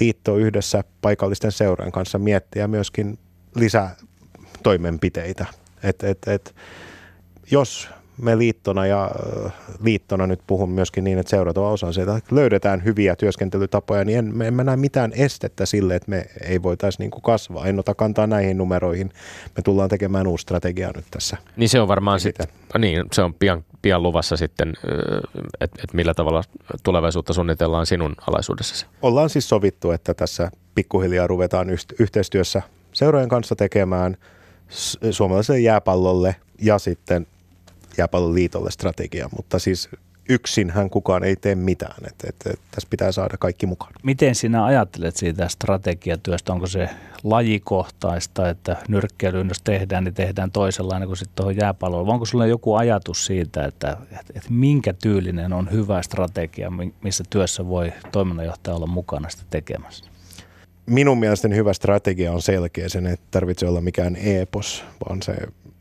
[0.00, 3.18] liitto yhdessä paikallisten seurojen kanssa miettiä myöskin
[3.54, 3.96] lisää
[4.62, 5.46] toimenpiteitä.
[5.82, 6.54] Et, et, et,
[7.50, 7.88] jos
[8.22, 9.10] me liittona ja
[9.82, 14.18] liittona nyt puhun myöskin niin, että seurat on osa sitä, että löydetään hyviä työskentelytapoja, niin
[14.18, 17.66] en, en mä näe mitään estettä sille, että me ei voitaisi niin kuin kasvaa.
[17.66, 19.10] En ota kantaa näihin numeroihin.
[19.56, 21.36] Me tullaan tekemään uusi strategia nyt tässä.
[21.56, 22.46] Niin se on varmaan sitten,
[22.78, 24.74] niin se on pian, pian luvassa sitten,
[25.60, 26.44] että et millä tavalla
[26.82, 28.86] tulevaisuutta suunnitellaan sinun alaisuudessasi.
[29.02, 34.16] Ollaan siis sovittu, että tässä pikkuhiljaa ruvetaan yhteistyössä seurojen kanssa tekemään
[35.10, 37.26] suomalaiselle jääpallolle ja sitten
[37.98, 39.88] jääpallon liitolle strategia, mutta siis
[40.30, 41.96] yksinhän kukaan ei tee mitään.
[42.06, 43.92] Et, et, et, tässä pitää saada kaikki mukaan.
[44.02, 46.52] Miten sinä ajattelet siitä strategiatyöstä?
[46.52, 46.88] Onko se
[47.24, 52.06] lajikohtaista, että nyrkkeilyyn jos tehdään, niin tehdään toisenlainen kuin sitten tuohon jääpalloon?
[52.06, 57.24] Vai onko sulla joku ajatus siitä, että, että, että minkä tyylinen on hyvä strategia, missä
[57.30, 60.04] työssä voi toiminnanjohtaja olla mukana sitä tekemässä?
[60.86, 62.88] Minun mielestäni hyvä strategia on selkeä.
[62.88, 65.34] Sen ei tarvitse olla mikään epos, vaan se,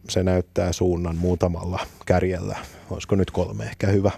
[0.10, 2.58] se näyttää suunnan muutamalla kärjellä.
[2.90, 4.12] Olisiko nyt kolme ehkä hyvä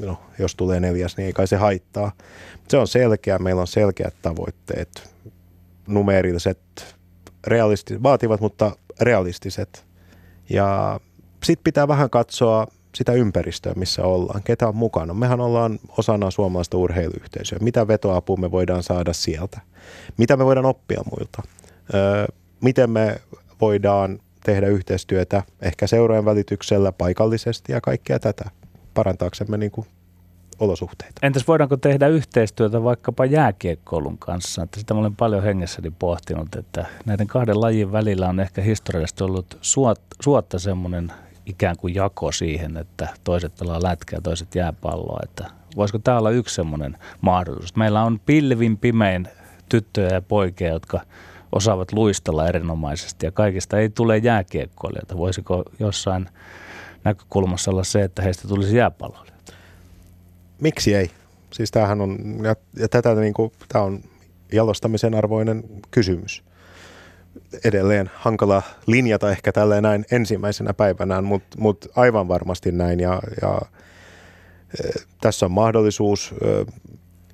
[0.00, 2.12] no, jos tulee neljäs, niin ei kai se haittaa.
[2.68, 5.10] Se on selkeä, meillä on selkeät tavoitteet,
[5.86, 6.96] numeeriset,
[7.46, 9.84] realisti, vaativat, mutta realistiset.
[10.50, 11.00] Ja
[11.44, 15.14] sitten pitää vähän katsoa sitä ympäristöä, missä ollaan, ketä on mukana.
[15.14, 17.58] Mehän ollaan osana suomalaista urheiluyhteisöä.
[17.62, 19.60] Mitä vetoapua me voidaan saada sieltä?
[20.18, 21.42] Mitä me voidaan oppia muilta?
[21.94, 22.26] Öö,
[22.60, 23.20] miten me
[23.60, 28.50] voidaan tehdä yhteistyötä ehkä seurojen välityksellä paikallisesti ja kaikkea tätä
[28.94, 29.86] parantaaksemme niin kuin
[30.58, 31.26] olosuhteita.
[31.26, 34.62] Entäs voidaanko tehdä yhteistyötä vaikkapa jääkiekkoulun kanssa?
[34.62, 39.58] Että sitä olen paljon hengessäni pohtinut, että näiden kahden lajin välillä on ehkä historiallisesti ollut
[39.60, 41.12] suot, suotta semmoinen
[41.46, 45.20] ikään kuin jako siihen, että toiset pelaa lätkää toiset jääpalloa.
[45.22, 47.76] Että voisiko tämä olla yksi semmoinen mahdollisuus?
[47.76, 49.28] Meillä on pilvin pimein
[49.68, 51.00] tyttöjä ja poikia, jotka
[51.52, 55.16] osaavat luistella erinomaisesti ja kaikista ei tule jääkiekkoilijoita.
[55.16, 56.28] Voisiko jossain
[57.04, 59.52] näkökulmassa olla se, että heistä tulisi jääpalloilijoita.
[60.60, 61.10] Miksi ei?
[61.52, 64.00] Siis tämähän on, ja, ja tätä niin kuin, tämä on
[64.52, 66.42] jalostamisen arvoinen kysymys.
[67.64, 73.00] Edelleen hankala linjata ehkä tälleen näin ensimmäisenä päivänään, mutta mut aivan varmasti näin.
[73.00, 73.60] Ja, ja
[74.84, 74.88] e,
[75.20, 76.72] tässä on mahdollisuus, e,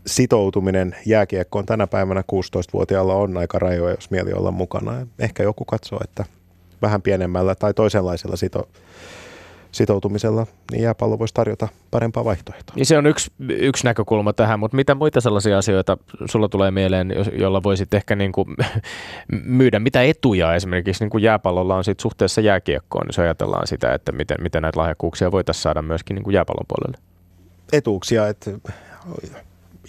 [0.07, 5.07] sitoutuminen jääkiekkoon tänä päivänä 16-vuotiaalla on aika rajoja, jos mieli olla mukana.
[5.19, 6.25] Ehkä joku katsoo, että
[6.83, 8.69] vähän pienemmällä tai toisenlaisella sito,
[9.73, 12.77] sitoutumisella, niin jääpallo voisi tarjota parempaa vaihtoehtoa.
[12.77, 17.13] Niin se on yksi, yksi näkökulma tähän, mutta mitä muita sellaisia asioita sulla tulee mieleen,
[17.33, 18.57] jolla voisit ehkä niin kuin
[19.59, 19.79] myydä?
[19.79, 24.37] Mitä etuja esimerkiksi niin kuin jääpallolla on sit suhteessa jääkiekkoon, jos ajatellaan sitä, että miten,
[24.41, 26.99] miten näitä lahjakkuuksia voitaisiin saada myöskin niin kuin jääpallon puolelle?
[27.73, 28.51] Etuuksia, että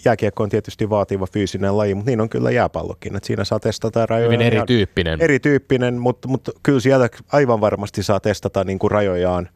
[0.04, 3.16] jääkiekko on tietysti vaativa fyysinen laji, mutta niin on kyllä jääpallokin.
[3.16, 4.30] Että siinä saa testata rajoja.
[4.30, 5.20] Hyvin erityyppinen.
[5.20, 9.48] Erityyppinen, mutta, mutta kyllä siellä aivan varmasti saa testata niin kuin rajojaan.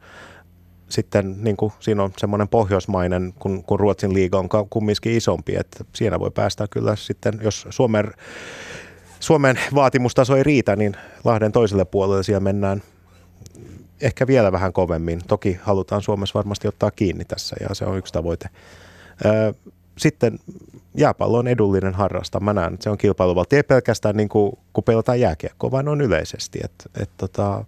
[0.89, 5.85] Sitten niin kuin siinä on semmoinen pohjoismainen, kun, kun Ruotsin liiga on kumminkin isompi, että
[5.93, 8.11] siinä voi päästä kyllä sitten, jos Suomen,
[9.19, 12.81] Suomen vaatimustaso ei riitä, niin Lahden toiselle puolelle siellä mennään
[14.01, 15.21] ehkä vielä vähän kovemmin.
[15.27, 18.49] Toki halutaan Suomessa varmasti ottaa kiinni tässä ja se on yksi tavoite
[19.97, 20.39] sitten
[20.95, 22.39] jääpallo on edullinen harrasta.
[22.39, 23.55] Mä näen, että se on kilpailuvalti.
[23.55, 26.59] Ei pelkästään niin kuin, kun pelataan jääkiekkoa, vaan on yleisesti.
[26.63, 27.65] Et, et, tota,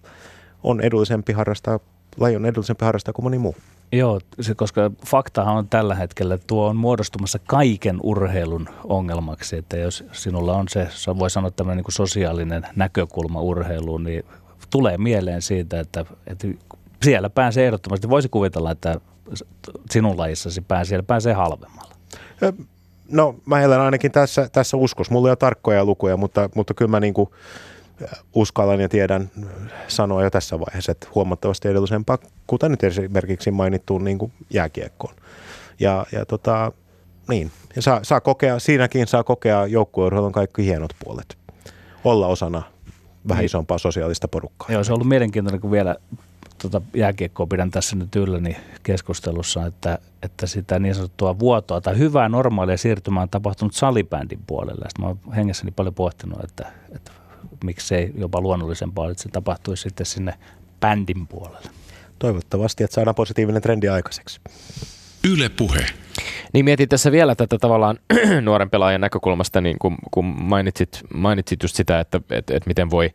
[0.63, 1.79] on edullisempi harrastaa,
[2.17, 3.55] laji on edullisempi harrastaa kuin moni muu.
[3.91, 9.57] Joo, se, koska faktahan on tällä hetkellä, että tuo on muodostumassa kaiken urheilun ongelmaksi.
[9.57, 10.87] Että jos sinulla on se,
[11.19, 14.23] voi sanoa tämmöinen niin sosiaalinen näkökulma urheiluun, niin
[14.69, 16.47] tulee mieleen siitä, että, että
[17.03, 18.09] siellä pääsee ehdottomasti.
[18.09, 19.01] Voisi kuvitella, että
[19.91, 21.96] sinun lajissasi pääsee, siellä pääsee halvemmalla.
[23.11, 25.13] No mä elän ainakin tässä, tässä uskossa.
[25.13, 27.29] Mulla ei ole tarkkoja lukuja, mutta, mutta kyllä mä niin kuin
[28.33, 29.31] uskallan ja tiedän
[29.87, 32.17] sanoa jo tässä vaiheessa, että huomattavasti edullisempaa,
[32.47, 35.13] kuten nyt esimerkiksi mainittuun niin kuin jääkiekkoon.
[35.79, 36.71] Ja, ja tota,
[37.29, 37.51] niin.
[37.75, 41.37] Ja saa, saa kokea, siinäkin saa kokea joukkueurheilun kaikki hienot puolet.
[42.03, 42.61] Olla osana
[43.27, 43.45] vähän niin.
[43.45, 44.67] isompaa sosiaalista porukkaa.
[44.71, 45.95] Joo, se on ollut mielenkiintoinen, kun vielä
[46.57, 52.29] tuota jääkiekkoa pidän tässä nyt ylläni keskustelussa, että, että sitä niin sanottua vuotoa tai hyvää
[52.29, 54.85] normaalia siirtymää on tapahtunut salibändin puolelle.
[54.89, 57.11] Sitten mä oon hengessäni paljon pohtinut, että, että
[57.63, 60.33] miksei jopa luonnollisempaa, että se tapahtuisi sitten sinne
[60.79, 61.69] bändin puolelle.
[62.19, 64.39] Toivottavasti, että saadaan positiivinen trendi aikaiseksi.
[65.23, 65.85] Yle Puhe.
[66.53, 67.99] Niin mietin tässä vielä tätä tavallaan
[68.41, 73.11] nuoren pelaajan näkökulmasta, niin kun, kun mainitsit, mainitsit just sitä, että et, et miten voi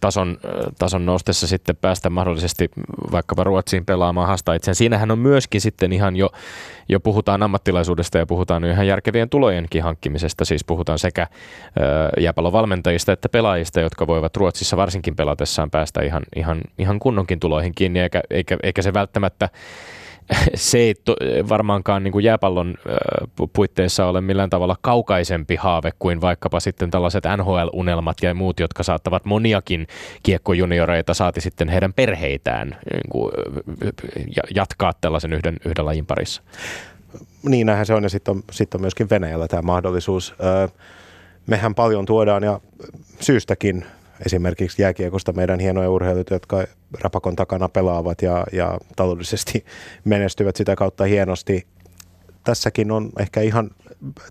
[0.00, 0.38] tason,
[0.78, 2.70] tason noustessa sitten päästä mahdollisesti
[3.12, 4.74] vaikkapa Ruotsiin pelaamaan, haastaa itseään.
[4.74, 6.30] Siinähän on myöskin sitten ihan jo,
[6.88, 10.44] jo puhutaan ammattilaisuudesta ja puhutaan ihan järkevien tulojenkin hankkimisesta.
[10.44, 11.26] Siis puhutaan sekä
[12.20, 18.00] jääpallovalmentajista että pelaajista, jotka voivat Ruotsissa varsinkin pelatessaan päästä ihan, ihan, ihan kunnonkin tuloihin kiinni,
[18.00, 19.48] eikä, eikä, eikä se välttämättä
[20.54, 21.16] se ei to,
[21.48, 22.74] varmaankaan niin kuin jääpallon
[23.52, 29.24] puitteissa ole millään tavalla kaukaisempi haave kuin vaikkapa sitten tällaiset NHL-unelmat ja muut, jotka saattavat
[29.24, 29.86] moniakin
[30.22, 33.32] kiekkojunioreita saati sitten heidän perheitään niin kuin,
[34.54, 36.42] jatkaa tällaisen yhden, yhden lajin parissa.
[37.42, 40.34] Niin näinhän se on ja sitten on, sit on myöskin Venäjällä tämä mahdollisuus.
[41.46, 42.60] mehän paljon tuodaan ja
[43.20, 43.84] syystäkin
[44.26, 46.64] esimerkiksi jääkiekosta meidän hienoja urheilijoita, jotka
[47.00, 49.64] rapakon takana pelaavat ja, ja taloudellisesti
[50.04, 51.66] menestyvät sitä kautta hienosti.
[52.44, 53.70] Tässäkin on ehkä ihan,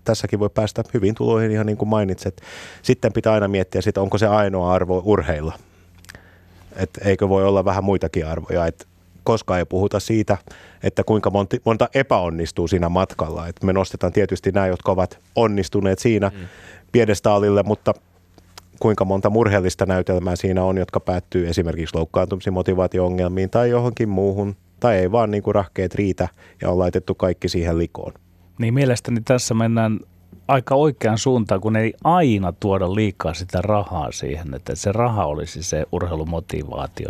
[0.04, 2.42] tässäkin voi päästä hyvin tuloihin ihan niin kuin mainitset.
[2.82, 5.58] Sitten pitää aina miettiä sitä, onko se ainoa arvo urheilla.
[6.76, 8.66] Et eikö voi olla vähän muitakin arvoja.
[8.66, 8.88] Et
[9.24, 10.38] koskaan ei puhuta siitä,
[10.82, 13.48] että kuinka monta, monta epäonnistuu siinä matkalla.
[13.48, 16.46] Et me nostetaan tietysti nämä, jotka ovat onnistuneet siinä mm.
[16.92, 17.94] piedestaalille, mutta
[18.80, 24.96] kuinka monta murheellista näytelmää siinä on, jotka päättyy esimerkiksi loukkaantumisiin, motivaatio-ongelmiin tai johonkin muuhun, tai
[24.96, 26.28] ei vaan niin kuin rahkeet riitä
[26.62, 28.12] ja on laitettu kaikki siihen likoon.
[28.58, 30.00] Niin mielestäni tässä mennään
[30.48, 35.62] aika oikeaan suuntaan, kun ei aina tuoda liikaa sitä rahaa siihen, että se raha olisi
[35.62, 37.08] se urheilumotivaatio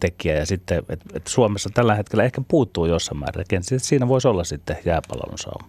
[0.00, 3.46] tekijä ja sitten, että et Suomessa tällä hetkellä ehkä puuttuu jossain määrin.
[3.62, 5.68] Siinä voisi olla sitten jääpallon sauma.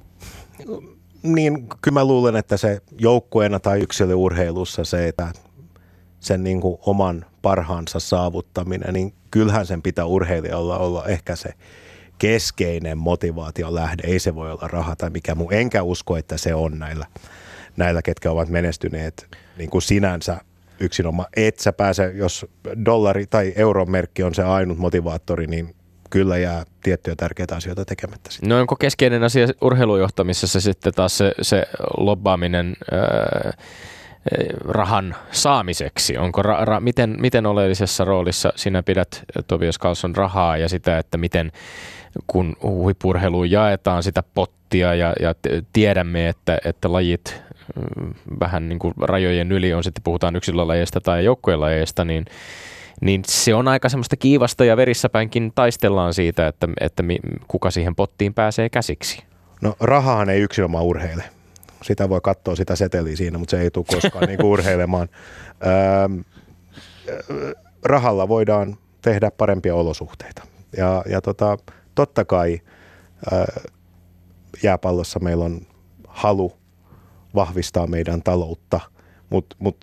[1.23, 5.33] Niin, kyllä mä luulen, että se joukkueena tai yksilöurheilussa se, että
[6.19, 11.49] sen niin kuin oman parhaansa saavuttaminen, niin kyllähän sen pitää urheilijalla olla ehkä se
[12.19, 14.03] keskeinen motivaation lähde.
[14.07, 15.51] Ei se voi olla raha tai mikä muu.
[15.51, 17.05] Enkä usko, että se on näillä,
[17.77, 20.37] näillä ketkä ovat menestyneet niin kuin sinänsä
[20.79, 21.29] yksinomaan.
[21.35, 22.45] Et sä pääse, jos
[22.85, 25.75] dollari tai euron merkki on se ainut motivaattori, niin
[26.09, 28.31] kyllä jää tiettyjä tärkeitä asioita tekemättä.
[28.31, 28.49] Sitten.
[28.49, 31.63] No onko keskeinen asia urheilujohtamisessa sitten taas se, se
[31.97, 33.51] lobbaaminen öö,
[34.65, 36.17] rahan saamiseksi?
[36.17, 41.17] Onko ra, ra, miten, miten oleellisessa roolissa sinä pidät Tobias Carlson rahaa ja sitä, että
[41.17, 41.51] miten
[42.27, 45.35] kun huippurheiluun jaetaan sitä pottia ja, ja
[45.73, 47.41] tiedämme, että, että lajit
[47.75, 52.25] mm, vähän niin kuin rajojen yli on sitten puhutaan yksilölajeista tai joukkuelajeista, niin
[53.01, 57.03] niin se on aika semmoista kiivasta ja verissäpäinkin taistellaan siitä, että, että
[57.47, 59.23] kuka siihen pottiin pääsee käsiksi.
[59.61, 61.23] No rahahan ei yksinomaan urheile.
[61.83, 65.09] Sitä voi katsoa sitä seteliä siinä, mutta se ei tule koskaan niin urheilemaan.
[65.65, 66.23] Öö,
[67.83, 70.43] rahalla voidaan tehdä parempia olosuhteita.
[70.77, 71.57] Ja, ja tota,
[71.95, 72.61] totta kai
[73.33, 73.45] öö,
[74.63, 75.61] jääpallossa meillä on
[76.07, 76.53] halu
[77.35, 78.79] vahvistaa meidän taloutta,
[79.29, 79.77] mutta mut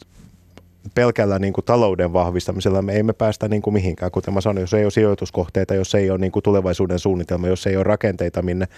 [0.95, 4.11] pelkällä niin kuin talouden vahvistamisella me emme päästä niin kuin mihinkään.
[4.11, 7.66] Kuten mä sanoin, jos ei ole sijoituskohteita, jos ei ole niin kuin tulevaisuuden suunnitelma, jos
[7.66, 8.68] ei ole rakenteita, minne,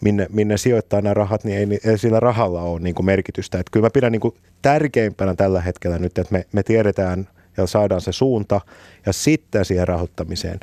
[0.00, 3.58] minne, minne sijoittaa nämä rahat, niin ei, ei sillä rahalla ole niin kuin merkitystä.
[3.58, 7.66] Että kyllä mä pidän niin kuin tärkeimpänä tällä hetkellä nyt, että me, me tiedetään ja
[7.66, 8.60] saadaan se suunta
[9.06, 10.60] ja sitten siihen rahoittamiseen.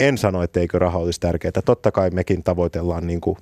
[0.00, 1.52] En sano, etteikö raha olisi tärkeää.
[1.64, 3.38] Totta kai mekin tavoitellaan niin kuin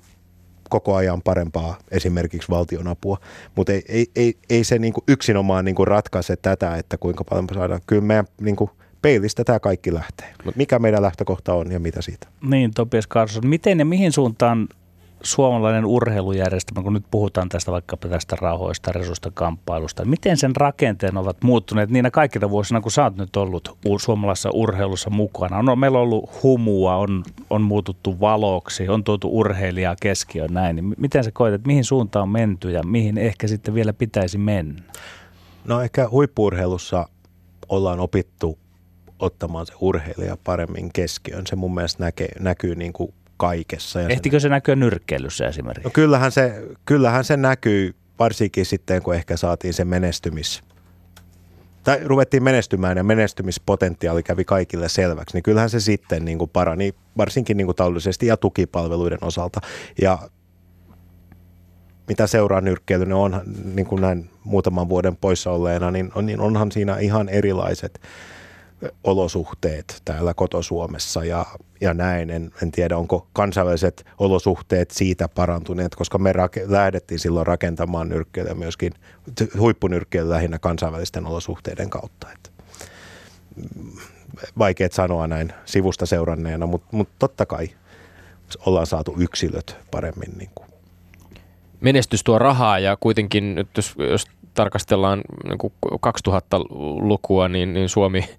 [0.71, 3.17] koko ajan parempaa esimerkiksi valtionapua,
[3.55, 7.81] mutta ei, ei, ei, ei se niin yksinomaan niin ratkaise tätä, että kuinka paljon saadaan.
[7.87, 8.55] Kyllä meidän niin
[9.01, 10.33] peilistä tämä kaikki lähtee.
[10.55, 12.27] Mikä meidän lähtökohta on ja mitä siitä?
[12.49, 14.67] Niin, Topias Carson, miten ja mihin suuntaan
[15.23, 21.37] suomalainen urheilujärjestelmä, kun nyt puhutaan tästä vaikkapa tästä rahoista, resusta, kamppailusta, miten sen rakenteen ovat
[21.43, 25.61] muuttuneet niinä kaikilla vuosina, kun sä oot nyt ollut suomalaisessa urheilussa mukana?
[25.61, 30.75] No, meillä on ollut humua, on, on muututtu valoksi, on tuotu urheilijaa keskiöön näin.
[30.75, 34.37] Niin miten sä koet, että mihin suuntaan on menty ja mihin ehkä sitten vielä pitäisi
[34.37, 34.81] mennä?
[35.65, 37.07] No ehkä huippuurheilussa
[37.69, 38.57] ollaan opittu
[39.19, 41.47] ottamaan se urheilija paremmin keskiöön.
[41.47, 44.01] Se mun mielestä näkee, näkyy niin kuin kaikessa.
[44.01, 45.87] Ja Ehtikö se näkyä nyrkkeilyssä esimerkiksi?
[45.87, 50.63] No kyllähän se, kyllähän se näkyy, varsinkin sitten kun ehkä saatiin se menestymis,
[51.83, 56.93] tai ruvettiin menestymään ja menestymispotentiaali kävi kaikille selväksi, niin kyllähän se sitten niin kuin parani,
[57.17, 59.61] varsinkin niin kuin taloudellisesti ja tukipalveluiden osalta.
[60.01, 60.19] Ja
[62.07, 63.41] mitä seuraa nyrkkeily, niin on
[63.73, 68.01] niin kuin näin muutaman vuoden poissa olleena, niin, on, niin onhan siinä ihan erilaiset
[69.03, 71.45] olosuhteet täällä kotosuomessa ja,
[71.81, 72.29] ja näin.
[72.29, 78.53] En, en tiedä, onko kansainväliset olosuhteet siitä parantuneet, koska me rake, lähdettiin silloin rakentamaan nyrkkeilyä
[78.53, 78.93] myöskin,
[79.59, 82.27] huippunyrkkeilyä lähinnä kansainvälisten olosuhteiden kautta.
[82.31, 82.51] Et,
[83.55, 83.91] mm,
[84.57, 87.69] vaikeet sanoa näin sivusta seuranneena, mutta mut totta kai
[88.65, 90.70] ollaan saatu yksilöt paremmin niin kuin
[91.81, 95.73] menestys tuo rahaa ja kuitenkin nyt jos, jos tarkastellaan niin
[96.29, 98.29] 2000-lukua, niin, niin Suomi,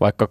[0.00, 0.28] vaikka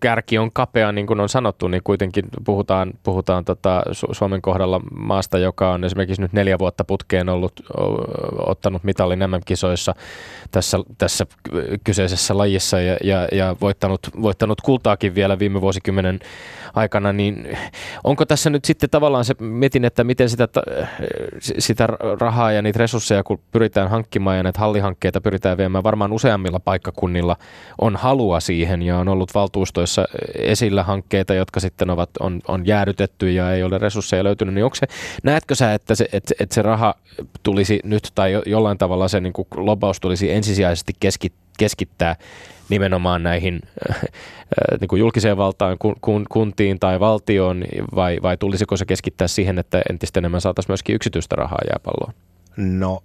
[0.00, 5.38] kärki on kapea, niin kuin on sanottu, niin kuitenkin puhutaan, puhutaan tota Suomen kohdalla maasta,
[5.38, 7.52] joka on esimerkiksi nyt neljä vuotta putkeen ollut
[8.46, 9.94] ottanut mitallin MM-kisoissa
[10.50, 11.26] tässä, tässä
[11.84, 16.20] kyseisessä lajissa ja, ja, ja voittanut, voittanut kultaakin vielä viime vuosikymmenen
[16.74, 17.58] aikana, niin
[18.04, 20.48] onko tässä nyt sitten tavallaan se, mietin, että miten sitä,
[21.40, 21.88] sitä
[22.20, 27.36] rahaa ja niitä resursseja, kun pyritään hankkimaan ja näitä hallihankkeita pyritään viemään, varmaan useammilla paikkakunnilla
[27.80, 30.04] on halua siihen ja on ollut valtuustoissa
[30.34, 34.74] esillä hankkeita, jotka sitten ovat, on, on jäädytetty ja ei ole resursseja löytynyt, niin onko
[34.74, 34.86] se,
[35.22, 36.94] näetkö sä, että se, että, että se raha
[37.42, 40.92] tulisi nyt tai jollain tavalla se niin lobaus tulisi ensisijaisesti
[41.58, 42.16] keskittää
[42.68, 43.60] nimenomaan näihin
[43.90, 44.00] äh,
[44.80, 49.82] niin kuin julkiseen valtaan, kun, kuntiin tai valtioon, vai, vai tulisiko se keskittää siihen, että
[49.90, 52.14] entistä enemmän saataisiin myöskin yksityistä rahaa jääpalloon?
[52.56, 53.02] No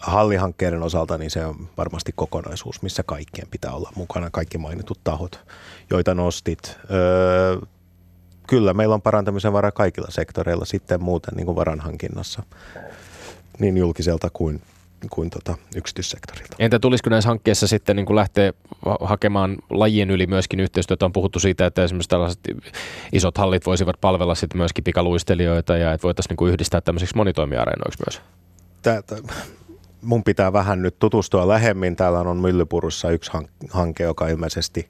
[0.00, 5.40] hallihankkeiden osalta niin se on varmasti kokonaisuus, missä kaikkien pitää olla mukana, kaikki mainitut tahot,
[5.90, 6.76] joita nostit.
[6.90, 7.56] Öö,
[8.46, 12.42] kyllä meillä on parantamisen vara kaikilla sektoreilla sitten muuten niin kuin varanhankinnassa,
[13.58, 14.62] niin julkiselta kuin
[15.10, 16.56] kuin tota yksityissektorilta.
[16.58, 18.52] Entä tulisiko näissä hankkeissa sitten niin kuin lähteä
[19.00, 21.04] hakemaan lajien yli myöskin yhteistyötä?
[21.04, 22.40] On puhuttu siitä, että esimerkiksi tällaiset
[23.12, 28.02] isot hallit voisivat palvella sitten myöskin pikaluistelijoita ja että voitaisiin niin kuin yhdistää tämmöisiksi monitoimiareenoiksi
[28.06, 28.22] myös.
[28.82, 29.16] Tätä,
[30.02, 31.96] mun pitää vähän nyt tutustua lähemmin.
[31.96, 33.30] Täällä on Myllypurussa yksi
[33.70, 34.88] hanke, joka ilmeisesti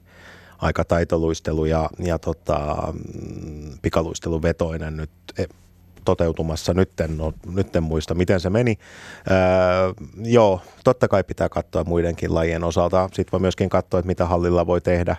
[0.57, 5.45] aika taitoluistelu ja, ja tota, mm, pikaluisteluvetoinen nyt e,
[6.05, 6.73] toteutumassa.
[6.73, 8.77] Nyt en, ole, nyt en muista, miten se meni.
[9.31, 9.93] Öö,
[10.23, 13.09] joo, totta kai pitää katsoa muidenkin lajien osalta.
[13.13, 15.15] Sitten voi myöskin katsoa, että mitä hallilla voi tehdä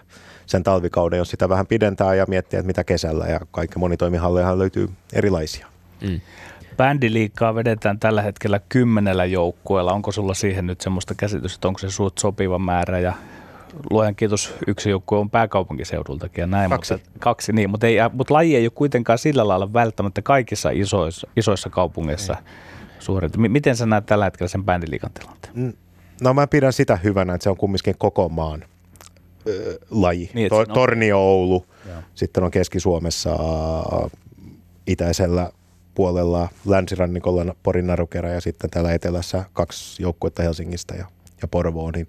[0.46, 3.26] sen talvikauden, jos sitä vähän pidentää ja miettiä, että mitä kesällä.
[3.26, 5.66] Ja kaikki monitoimihalleja löytyy erilaisia.
[6.00, 6.20] Mm.
[6.76, 9.92] Bändiliikkaa vedetään tällä hetkellä kymmenellä joukkueella.
[9.92, 13.12] Onko sulla siihen nyt semmoista käsitystä, että onko se suut sopiva määrä ja
[13.90, 16.70] luojan kiitos, yksi joukkue on pääkaupunkiseudultakin ja näin.
[16.70, 16.94] Kaksi.
[16.94, 21.28] Mutta, kaksi niin, mutta, ei, mutta laji ei ole kuitenkaan sillä lailla välttämättä kaikissa isoissa,
[21.36, 22.36] isoissa kaupungeissa
[22.98, 23.40] suoritettu.
[23.40, 25.74] Miten sä näet tällä hetkellä sen bändiliikan tilanteen?
[26.22, 28.64] No mä pidän sitä hyvänä, että se on kumminkin koko maan
[29.46, 30.30] ö, laji.
[30.34, 32.02] Niin, to, Tornio, Oulu, Joo.
[32.14, 33.38] sitten on Keski-Suomessa
[34.86, 35.50] itäisellä
[35.94, 41.06] puolella länsirannikolla Porin narukera ja sitten täällä etelässä kaksi joukkuetta Helsingistä ja,
[41.42, 42.06] ja Porvoon, niin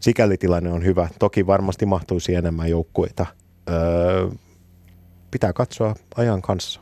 [0.00, 1.08] sikäli tilanne on hyvä.
[1.18, 3.26] Toki varmasti mahtuisi enemmän joukkueita.
[3.70, 4.28] Öö,
[5.30, 6.80] pitää katsoa ajan kanssa.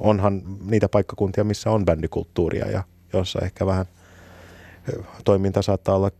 [0.00, 2.82] Onhan niitä paikkakuntia, missä on bändikulttuuria ja
[3.12, 3.86] jossa ehkä vähän
[5.24, 6.10] toiminta saattaa olla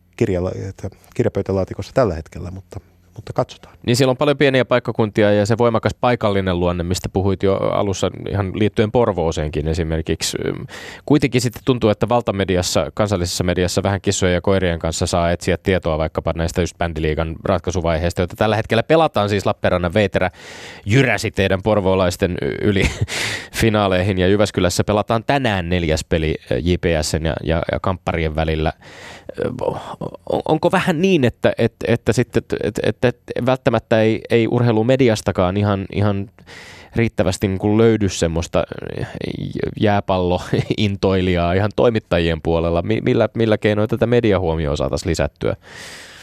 [1.15, 2.81] kirjapöytälaatikossa tällä hetkellä, mutta
[3.17, 3.77] mutta katsotaan.
[3.87, 8.11] Niin siellä on paljon pieniä paikkakuntia ja se voimakas paikallinen luonne, mistä puhuit jo alussa
[8.31, 10.39] ihan liittyen Porvooseenkin esimerkiksi.
[11.07, 15.99] Kuitenkin sitten tuntuu, että valtamediassa, kansallisessa mediassa vähän kissojen ja koirien kanssa saa etsiä tietoa
[15.99, 20.31] vaikkapa näistä just bändiliigan ratkaisuvaiheista, joita tällä hetkellä pelataan siis Lappeenrannan Veiterä
[20.87, 22.91] jyräsi teidän porvoolaisten yli
[23.61, 28.73] finaaleihin ja Jyväskylässä pelataan tänään neljäs peli JPSn ja, ja, ja Kampparien välillä
[30.49, 33.04] onko vähän niin, että, että, että, sitten, että, että
[33.47, 36.31] välttämättä ei, ei urheilumediastakaan ihan, ihan
[36.97, 38.65] riittävästi niin kuin löydy semmoista
[39.81, 42.83] jääpallointoilijaa ihan toimittajien puolella.
[42.83, 45.57] Millä, millä keinoin tätä mediahuomioon saataisiin lisättyä?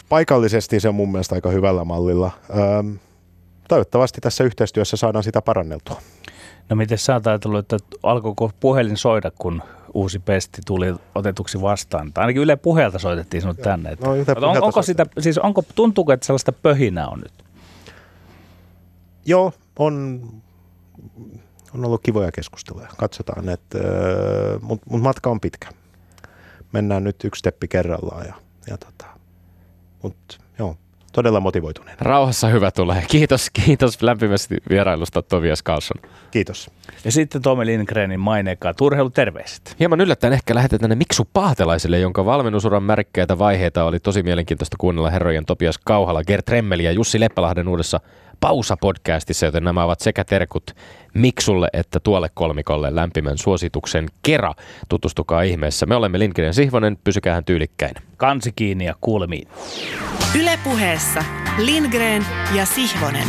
[0.09, 2.31] Paikallisesti se on mun mielestä aika hyvällä mallilla.
[2.79, 2.99] Öm,
[3.67, 6.01] toivottavasti tässä yhteistyössä saadaan sitä paranneltua.
[6.69, 9.61] No miten sä oot ajatellut, että alkoiko puhelin soida, kun
[9.93, 12.13] uusi pesti tuli otetuksi vastaan?
[12.13, 13.91] Tai ainakin Yle puheelta soitettiin sinut tänne.
[13.91, 14.05] Että
[14.39, 17.45] no, on, onko sitä, siis onko, tuntuuko, että sellaista pöhinää on nyt?
[19.25, 20.21] Joo, on,
[21.73, 22.87] on ollut kivoja keskusteluja.
[22.97, 23.79] Katsotaan, että,
[24.61, 25.69] mutta mut matka on pitkä.
[26.71, 28.25] Mennään nyt yksi steppi kerrallaan.
[28.25, 28.35] Ja,
[28.67, 29.05] ja tota,
[30.03, 30.77] mutta joo,
[31.11, 31.97] todella motivoituneen.
[31.99, 33.03] Rauhassa hyvä tulee.
[33.07, 36.11] Kiitos, kiitos lämpimästi vierailusta Tobias Carlson.
[36.31, 36.71] Kiitos.
[37.05, 38.73] Ja sitten Tomi Lindgrenin mainekaa
[39.13, 39.75] terveiset.
[39.79, 45.09] Hieman yllättäen ehkä lähetetään ne Miksu Paatelaiselle, jonka valmennusuran märkkäitä vaiheita oli tosi mielenkiintoista kuunnella
[45.09, 47.99] herrojen Topias Kauhala, Gert Remmeli ja Jussi Leppälahden uudessa
[48.45, 50.71] Pausa-podcastissa, joten nämä ovat sekä terkut
[51.13, 54.53] Miksulle että tuolle kolmikolle lämpimän suosituksen kera.
[54.89, 55.85] Tutustukaa ihmeessä.
[55.85, 57.95] Me olemme Lindgren ja Sihvonen, pysykäähän tyylikkäin.
[58.17, 59.47] Kansi kiinni ja kuulemiin.
[60.39, 61.23] Ylepuheessa
[61.57, 62.25] Lindgren
[62.55, 63.27] ja Sihvonen.